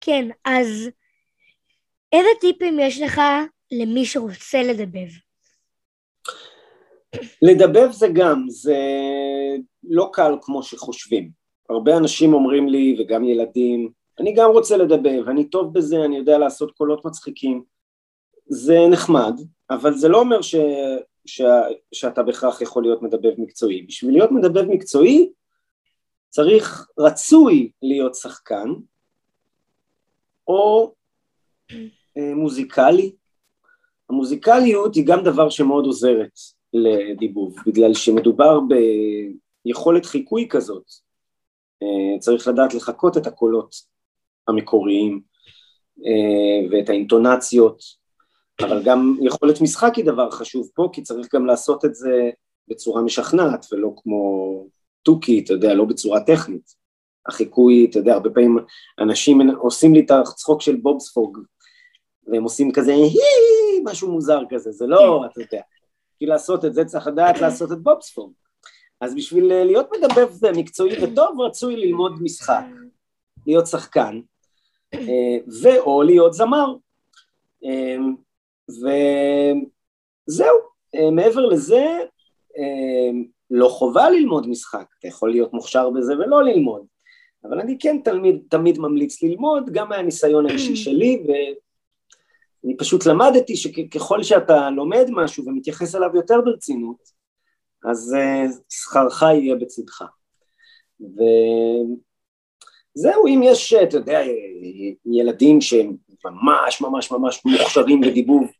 כן, 0.02 0.30
אז 0.46 0.90
איזה 2.12 2.30
טיפים 2.42 2.80
יש 2.80 3.02
לך 3.02 3.22
למי 3.72 4.06
שרוצה 4.06 4.64
לדבב? 4.64 5.08
לדבב 7.42 7.92
זה 7.92 8.08
גם, 8.14 8.46
זה 8.48 8.78
לא 9.84 10.10
קל 10.14 10.34
כמו 10.42 10.64
שחושבים. 10.64 11.30
הרבה 11.70 11.98
אנשים 11.98 12.34
אומרים 12.34 12.68
לי, 12.68 12.96
וגם 13.00 13.24
ילדים, 13.24 13.92
אני 14.20 14.34
גם 14.34 14.50
רוצה 14.50 14.78
לדבב, 14.78 15.30
אני 15.30 15.50
טוב 15.50 15.74
בזה, 15.74 16.06
אני 16.06 16.18
יודע 16.18 16.38
לעשות 16.38 16.72
קולות 16.72 17.06
מצחיקים. 17.06 17.64
זה 18.46 18.78
נחמד, 18.92 19.34
אבל 19.70 19.94
זה 19.94 20.08
לא 20.08 20.20
אומר 20.20 20.42
ש, 20.42 20.56
ש, 21.26 21.42
שאתה 21.92 22.24
בהכרח 22.24 22.62
יכול 22.62 22.84
להיות 22.84 23.02
מדבב 23.02 23.34
מקצועי. 23.38 23.82
בשביל 23.82 24.14
להיות 24.14 24.32
מדבב 24.32 24.64
מקצועי 24.64 25.30
צריך, 26.30 26.88
רצוי 27.00 27.72
להיות 27.82 28.16
שחקן, 28.16 28.68
או 30.48 30.94
אה, 32.18 32.36
מוזיקלי. 32.36 33.16
המוזיקליות 34.10 34.96
היא 34.96 35.08
גם 35.08 35.24
דבר 35.24 35.50
שמאוד 35.50 35.86
עוזרת 35.86 36.40
לדיבוב, 36.74 37.56
בגלל 37.66 37.94
שמדובר 37.94 38.60
ביכולת 39.66 40.06
חיקוי 40.06 40.48
כזאת. 40.50 40.86
אה, 41.84 42.20
צריך 42.20 42.48
לדעת 42.48 42.74
לחקות 42.74 43.18
את 43.18 43.28
הקולות 43.28 43.93
המקוריים 44.48 45.22
אה, 46.06 46.70
ואת 46.72 46.90
האינטונציות, 46.90 47.80
אבל 48.62 48.84
גם 48.84 49.18
יכולת 49.22 49.62
משחק 49.62 49.96
היא 49.96 50.06
דבר 50.06 50.32
חשוב 50.32 50.70
פה, 50.76 50.90
כי 50.94 51.02
צריך 51.02 51.36
גם 51.36 51.46
לעשות 51.46 51.86
את 51.86 51.96
זה 51.96 52.30
בצורה 52.68 53.02
משכנעת, 53.02 53.66
ולא 53.72 53.94
כמו 53.98 54.68
תוכי, 55.04 55.40
אתה 55.40 55.54
יודע, 55.54 55.74
לא 55.74 55.86
בצורה 55.86 56.20
טכנית. 56.20 56.84
החיקוי, 57.28 57.88
אתה 57.90 58.00
יודע, 58.00 58.14
הרבה 58.14 58.30
פעמים 58.30 58.58
אנשים 59.00 59.50
עושים 59.50 59.94
לי 59.94 60.00
את 60.00 60.12
הצחוק 60.12 60.62
של 60.62 60.76
בובספוג, 60.76 61.40
והם 62.28 62.44
עושים 62.44 62.72
כזה 62.72 62.96
משהו 63.84 64.12
מוזר 64.12 64.40
כזה, 64.50 64.72
זה 64.72 64.88
לא, 64.88 65.26
אתה 65.26 65.42
יודע. 65.42 65.62
בשביל 66.16 66.30
לעשות 66.30 66.66
את 66.66 66.74
זה 66.74 66.86
צריך 66.86 67.08
לדעת 67.08 67.42
לעשות 67.42 67.72
את 67.72 67.80
בובספוג. 67.80 68.34
אז 69.02 69.16
בשביל 69.16 69.64
להיות 69.64 69.88
מדבב 69.98 70.58
מקצועי 70.58 71.04
וטוב, 71.04 71.42
רצוי 71.42 71.76
ללמוד 71.76 72.12
משחק, 72.22 72.64
להיות 73.48 73.68
שחקן, 73.68 74.22
ואו 75.62 76.02
להיות 76.02 76.34
זמר. 76.34 76.76
וזהו, 80.28 80.58
מעבר 81.12 81.46
לזה, 81.46 81.86
לא 83.52 83.68
חובה 83.68 84.10
ללמוד 84.10 84.50
משחק, 84.50 84.86
אתה 85.00 85.08
יכול 85.08 85.32
להיות 85.32 85.54
מוכשר 85.54 85.90
בזה 85.90 86.14
ולא 86.14 86.44
ללמוד, 86.44 86.86
אבל 87.44 87.60
אני 87.60 87.78
כן 87.80 87.98
תלמיד, 88.04 88.44
תמיד 88.50 88.80
ממליץ 88.80 89.24
ללמוד, 89.24 89.70
גם 89.70 89.90
מהניסיון 89.90 90.46
האישי 90.46 90.76
שלי, 90.84 91.24
ואני 91.28 92.78
פשוט 92.78 93.06
למדתי 93.06 93.56
שככל 93.56 94.24
שאתה 94.24 94.70
לומד 94.70 95.06
משהו 95.10 95.46
ומתייחס 95.46 95.96
אליו 95.96 96.10
יותר 96.16 96.42
ברצינות, 96.42 97.24
אז 97.90 98.16
שכרך 98.70 99.22
יהיה 99.22 99.56
בצדך. 99.56 100.04
וזהו, 102.98 103.28
אם 103.28 103.42
יש, 103.44 103.74
אתה 103.74 103.98
יודע, 103.98 104.22
ילדים 105.06 105.62
שהם 105.62 105.96
ממש 106.26 106.82
ממש 106.82 107.12
ממש 107.12 107.42
מוכשרים 107.46 108.02
בדיבוב, 108.02 108.52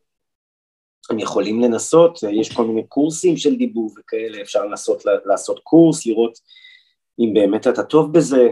הם 1.10 1.20
יכולים 1.20 1.62
לנסות, 1.62 2.20
יש 2.32 2.54
כל 2.54 2.66
מיני 2.66 2.84
קורסים 2.88 3.38
של 3.38 3.56
דיבוב 3.56 3.96
וכאלה, 4.00 4.42
אפשר 4.42 4.66
לנסות 4.66 5.04
לעשות 5.26 5.60
קורס, 5.64 6.06
לראות 6.06 6.40
אם 7.20 7.34
באמת 7.34 7.68
אתה 7.68 7.84
טוב 7.84 8.14
בזה, 8.14 8.50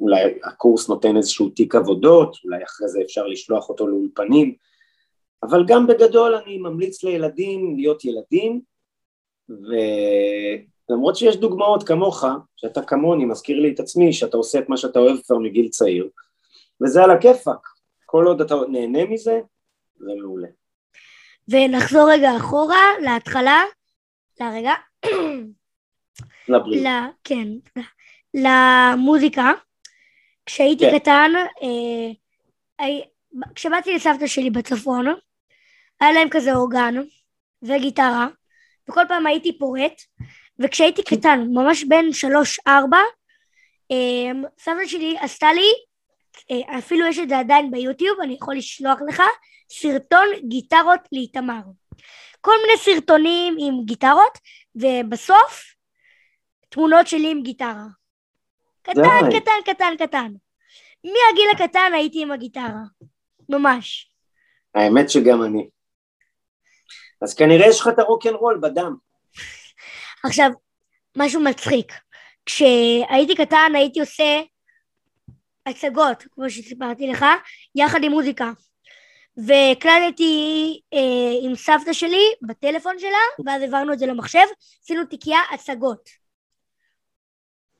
אולי 0.00 0.20
הקורס 0.44 0.88
נותן 0.88 1.16
איזשהו 1.16 1.48
תיק 1.48 1.74
עבודות, 1.74 2.36
אולי 2.44 2.64
אחרי 2.64 2.88
זה 2.88 3.00
אפשר 3.02 3.26
לשלוח 3.26 3.68
אותו 3.68 3.86
לאולפנים, 3.86 4.54
אבל 5.42 5.64
גם 5.66 5.86
בגדול 5.86 6.34
אני 6.34 6.58
ממליץ 6.58 7.04
לילדים 7.04 7.76
להיות 7.76 8.04
ילדים, 8.04 8.60
ולמרות 10.90 11.16
שיש 11.16 11.36
דוגמאות 11.36 11.82
כמוך, 11.82 12.24
שאתה 12.56 12.82
כמוני, 12.82 13.24
מזכיר 13.24 13.60
לי 13.60 13.74
את 13.74 13.80
עצמי, 13.80 14.12
שאתה 14.12 14.36
עושה 14.36 14.58
את 14.58 14.68
מה 14.68 14.76
שאתה 14.76 14.98
אוהב 14.98 15.16
כבר 15.26 15.38
מגיל 15.38 15.68
צעיר, 15.68 16.08
וזה 16.80 17.04
על 17.04 17.10
הכיפאק, 17.10 17.68
כל 18.06 18.24
עוד 18.26 18.40
אתה 18.40 18.54
נהנה 18.68 19.04
מזה, 19.04 19.40
זה 19.96 20.12
מעולה. 20.20 20.48
ונחזור 21.48 22.10
רגע 22.10 22.36
אחורה, 22.36 22.82
להתחלה, 23.02 23.62
לרגע, 24.40 24.72
לבריאות. 26.48 26.84
ל... 26.84 26.88
כן, 27.24 27.48
למוזיקה. 28.34 29.52
כשהייתי 30.46 30.84
כן. 30.90 30.98
קטן, 30.98 31.30
אה, 31.36 32.12
הי... 32.78 33.02
כשבאתי 33.54 33.94
לסבתא 33.94 34.26
שלי 34.26 34.50
בצפון, 34.50 35.06
היה 36.00 36.12
להם 36.12 36.28
כזה 36.30 36.54
אורגן 36.54 36.94
וגיטרה, 37.62 38.28
וכל 38.88 39.02
פעם 39.08 39.26
הייתי 39.26 39.58
פורט, 39.58 40.02
וכשהייתי 40.58 41.02
קטן, 41.02 41.40
ממש 41.52 41.84
בן 41.84 42.12
שלוש-ארבע, 42.12 43.00
אה, 43.90 44.48
סבתא 44.58 44.86
שלי 44.86 45.16
עשתה 45.20 45.52
לי, 45.52 45.72
אה, 46.50 46.78
אפילו 46.78 47.06
יש 47.06 47.18
את 47.18 47.28
זה 47.28 47.38
עדיין 47.38 47.70
ביוטיוב, 47.70 48.20
אני 48.20 48.34
יכול 48.34 48.56
לשלוח 48.56 48.98
לך, 49.08 49.22
סרטון 49.70 50.26
גיטרות 50.48 51.00
לאיתמר. 51.12 51.60
כל 52.40 52.52
מיני 52.66 52.78
סרטונים 52.78 53.56
עם 53.60 53.84
גיטרות, 53.84 54.38
ובסוף 54.74 55.74
תמונות 56.68 57.06
שלי 57.06 57.30
עם 57.30 57.42
גיטרה. 57.42 57.86
קטן, 58.82 59.02
די. 59.30 59.40
קטן, 59.40 59.72
קטן, 59.72 59.94
קטן. 59.98 60.32
מהגיל 61.04 61.50
הקטן 61.54 61.90
הייתי 61.94 62.22
עם 62.22 62.32
הגיטרה. 62.32 62.82
ממש. 63.48 64.10
האמת 64.74 65.10
שגם 65.10 65.42
אני. 65.42 65.68
אז 67.22 67.34
כנראה 67.34 67.66
יש 67.68 67.80
לך 67.80 67.88
את 67.88 67.98
הרוקנרול 67.98 68.58
בדם. 68.62 68.96
עכשיו, 70.24 70.50
משהו 71.16 71.40
מצחיק. 71.40 71.92
כשהייתי 72.46 73.34
קטן 73.34 73.72
הייתי 73.74 74.00
עושה 74.00 74.40
הצגות, 75.66 76.24
כמו 76.30 76.50
שסיפרתי 76.50 77.06
לך, 77.06 77.24
יחד 77.74 78.04
עם 78.04 78.12
מוזיקה. 78.12 78.50
והקלטתי 79.46 80.80
אה, 80.94 81.38
עם 81.42 81.54
סבתא 81.54 81.92
שלי 81.92 82.24
בטלפון 82.42 82.98
שלה, 82.98 83.44
ואז 83.46 83.62
העברנו 83.62 83.92
את 83.92 83.98
זה 83.98 84.06
למחשב, 84.06 84.46
עשינו 84.84 85.04
תיקייה 85.04 85.40
הצגות. 85.52 86.08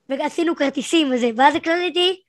ועשינו 0.09 0.57
כרטיסים 0.57 1.12
וזה, 1.12 1.30
ואז 1.36 1.55
הקלטתי 1.55 2.22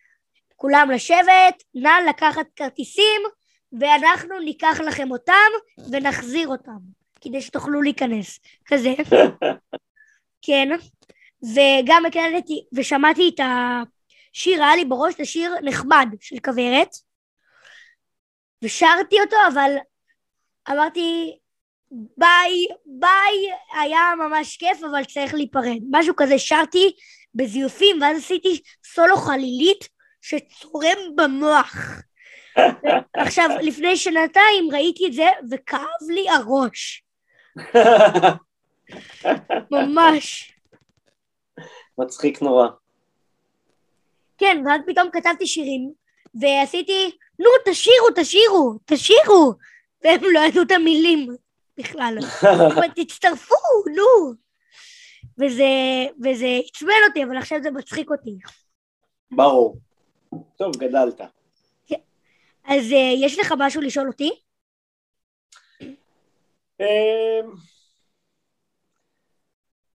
כולם 0.55 0.91
לשבת, 0.91 1.63
נא 1.75 2.09
לקחת 2.09 2.45
כרטיסים, 2.55 3.21
ואנחנו 3.79 4.39
ניקח 4.39 4.79
לכם 4.87 5.11
אותם 5.11 5.49
ונחזיר 5.91 6.47
אותם, 6.47 6.77
כדי 7.21 7.41
שתוכלו 7.41 7.81
להיכנס. 7.81 8.39
כזה. 8.65 8.93
כן. 10.41 10.69
וגם 11.43 12.05
הקלטתי, 12.05 12.65
ושמעתי 12.73 13.31
את 13.35 13.39
השיר, 13.39 14.63
היה 14.63 14.75
לי 14.75 14.85
בראש 14.85 15.15
את 15.15 15.19
השיר 15.19 15.53
נחמד 15.63 16.07
של 16.21 16.35
כוורת, 16.45 16.89
ושרתי 18.63 19.21
אותו, 19.21 19.35
אבל 19.53 19.71
אמרתי, 20.71 21.37
ביי, 21.91 22.67
ביי, 22.85 23.53
היה 23.81 23.99
ממש 24.17 24.57
כיף, 24.57 24.83
אבל 24.91 25.03
צריך 25.03 25.33
להיפרד. 25.33 25.79
משהו 25.91 26.13
כזה, 26.17 26.39
שרתי 26.39 26.91
בזיופים, 27.35 28.01
ואז 28.01 28.17
עשיתי 28.17 28.61
סולו 28.85 29.17
חלילית 29.17 29.89
שצורם 30.21 30.97
במוח. 31.15 31.75
עכשיו, 33.13 33.49
לפני 33.61 33.97
שנתיים 33.97 34.69
ראיתי 34.71 35.07
את 35.07 35.13
זה, 35.13 35.29
וכאב 35.51 36.09
לי 36.09 36.29
הראש. 36.29 37.03
ממש. 39.71 40.53
מצחיק 41.97 42.41
נורא. 42.41 42.67
כן, 44.37 44.63
ואז 44.65 44.81
פתאום 44.87 45.09
כתבתי 45.11 45.47
שירים, 45.47 45.93
ועשיתי, 46.35 47.17
נו, 47.39 47.49
תשאירו, 47.65 48.07
תשאירו, 48.15 48.73
תשאירו. 48.85 49.53
והם 50.03 50.19
לא 50.33 50.39
ידעו 50.39 50.63
את 50.63 50.71
המילים 50.71 51.27
בכלל. 51.77 52.17
תצטרפו, 52.95 53.55
נו. 53.95 54.33
וזה, 55.37 55.63
וזה 56.23 56.47
עצבן 56.67 57.01
אותי, 57.07 57.23
אבל 57.23 57.37
עכשיו 57.37 57.59
זה 57.63 57.71
מצחיק 57.71 58.11
אותי. 58.11 58.37
ברור. 59.31 59.77
טוב, 60.57 60.75
גדלת. 60.77 61.21
אז 62.63 62.91
אה, 62.91 63.13
יש 63.17 63.39
לך 63.39 63.53
משהו 63.57 63.81
לשאול 63.81 64.07
אותי? 64.07 64.31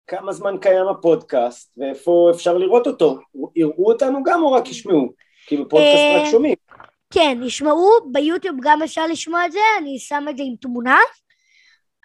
כמה 0.07 0.33
זמן 0.33 0.57
קיים 0.61 0.89
הפודקאסט 0.89 1.79
ואיפה 1.79 2.31
אפשר 2.35 2.59
לראות 2.59 2.87
אותו? 2.87 3.19
יראו 3.57 3.93
אותנו 3.93 4.23
גם 4.25 4.43
או 4.43 4.53
רק 4.53 4.69
ישמעו? 4.69 5.13
כי 5.47 5.57
בפודקאסט 5.57 5.99
אה, 5.99 6.23
רק 6.23 6.31
שומעים. 6.31 6.55
כן, 7.11 7.39
ישמעו, 7.43 7.91
ביוטיוב 8.13 8.57
גם 8.63 8.83
אפשר 8.83 9.07
לשמוע 9.07 9.47
את 9.47 9.53
זה, 9.53 9.59
אני 9.79 9.99
שם 9.99 10.25
את 10.31 10.37
זה 10.37 10.43
עם 10.47 10.55
תמונה. 10.61 10.99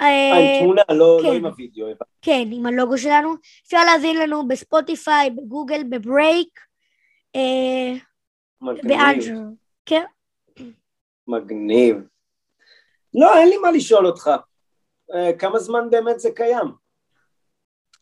אה, 0.02 0.38
עם 0.38 0.64
תמונה, 0.64 0.82
לא 0.90 1.20
כן. 1.22 1.28
לא 1.28 1.34
עם 1.34 1.46
הוידאו. 1.46 1.88
כן, 2.22 2.48
עם 2.52 2.66
הלוגו 2.66 2.98
שלנו. 2.98 3.34
אפשר 3.66 3.84
להזין 3.86 4.18
לנו 4.18 4.48
בספוטיפיי, 4.48 5.30
בגוגל, 5.30 5.84
בברייקר, 5.90 6.60
אה. 7.36 7.94
באנקר. 8.62 9.36
כן. 9.86 10.04
מגניב. 11.28 11.98
לא, 13.14 13.38
אין 13.38 13.50
לי 13.50 13.58
מה 13.58 13.72
לשאול 13.72 14.08
אותך. 14.08 14.30
אה, 15.16 15.34
כמה 15.34 15.60
זמן 15.60 15.90
באמת 15.90 16.20
זה 16.20 16.30
קיים? 16.36 16.79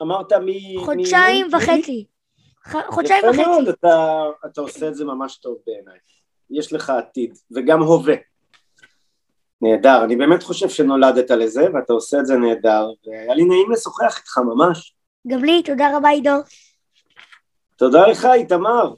אמרת 0.01 0.33
מ... 0.33 0.45
חודשיים 0.85 1.45
מ- 1.47 1.55
וחצי. 1.55 2.05
חודשיים 2.89 3.23
יפה 3.29 3.41
מאוד, 3.41 3.61
וחצי. 3.67 3.71
אתה, 3.79 4.23
אתה 4.45 4.61
עושה 4.61 4.87
את 4.87 4.95
זה 4.95 5.05
ממש 5.05 5.37
טוב 5.37 5.57
בעיניי. 5.67 5.97
יש 6.49 6.73
לך 6.73 6.89
עתיד, 6.89 7.37
וגם 7.55 7.81
הווה. 7.81 8.15
נהדר, 9.61 10.03
אני 10.03 10.15
באמת 10.15 10.43
חושב 10.43 10.69
שנולדת 10.69 11.31
לזה, 11.31 11.67
ואתה 11.73 11.93
עושה 11.93 12.19
את 12.19 12.25
זה 12.25 12.37
נהדר, 12.37 12.87
והיה 13.07 13.33
לי 13.33 13.45
נעים 13.45 13.71
לשוחח 13.71 14.17
איתך 14.17 14.37
ממש. 14.37 14.95
גם 15.27 15.43
לי, 15.43 15.63
תודה 15.63 15.97
רבה 15.97 16.09
עידו. 16.09 16.35
תודה 17.75 18.07
לך, 18.07 18.27
איתמר. 18.33 18.93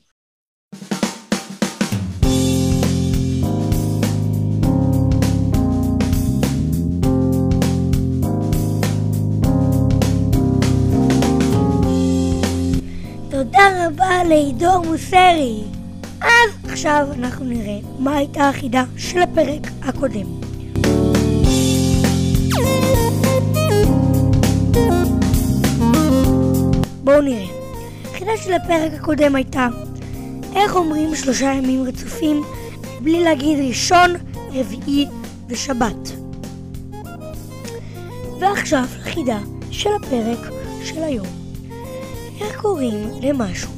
תודה 13.59 13.87
רבה 13.87 14.23
לעידו 14.23 14.83
מוסרי. 14.83 15.63
אז 16.21 16.71
עכשיו 16.71 17.07
אנחנו 17.13 17.45
נראה 17.45 17.79
מה 17.99 18.15
הייתה 18.15 18.49
החידה 18.49 18.83
של 18.97 19.21
הפרק 19.21 19.67
הקודם. 19.81 20.25
בואו 27.03 27.21
נראה. 27.21 27.45
החידה 28.11 28.31
של 28.43 28.53
הפרק 28.53 28.91
הקודם 28.93 29.35
הייתה 29.35 29.67
איך 30.55 30.75
אומרים 30.75 31.15
שלושה 31.15 31.53
ימים 31.53 31.83
רצופים 31.83 32.43
בלי 33.01 33.23
להגיד 33.23 33.59
ראשון, 33.67 34.13
רביעי 34.53 35.05
ושבת. 35.47 36.11
ועכשיו 38.39 38.85
לחידה 38.99 39.39
של 39.71 39.89
הפרק 39.95 40.51
של 40.83 41.03
היום. 41.03 41.38
קוראים 42.69 43.09
למשהו 43.21 43.71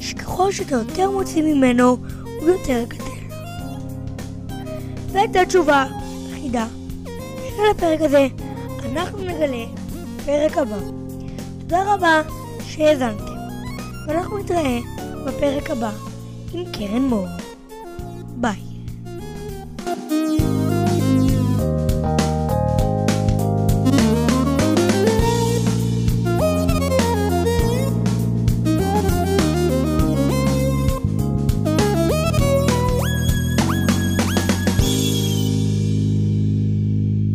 שככל 0.00 0.52
שאתה 0.52 0.74
יותר 0.74 1.10
מוציא 1.10 1.42
ממנו 1.42 1.96
הוא 2.40 2.48
יותר 2.48 2.84
גדל? 2.88 3.04
ואת 5.12 5.36
התשובה 5.36 5.84
החידה 6.32 6.66
של 7.56 7.62
הפרק 7.70 8.00
הזה 8.00 8.26
אנחנו 8.92 9.18
נגלה 9.18 9.64
בפרק 10.16 10.58
הבא. 10.58 10.78
תודה 11.60 11.94
רבה 11.94 12.22
שהאזנתם, 12.60 13.24
ואנחנו 14.06 14.38
נתראה 14.38 14.78
בפרק 15.26 15.70
הבא 15.70 15.90
עם 16.52 16.64
קרן 16.72 17.02
מור. 17.02 17.26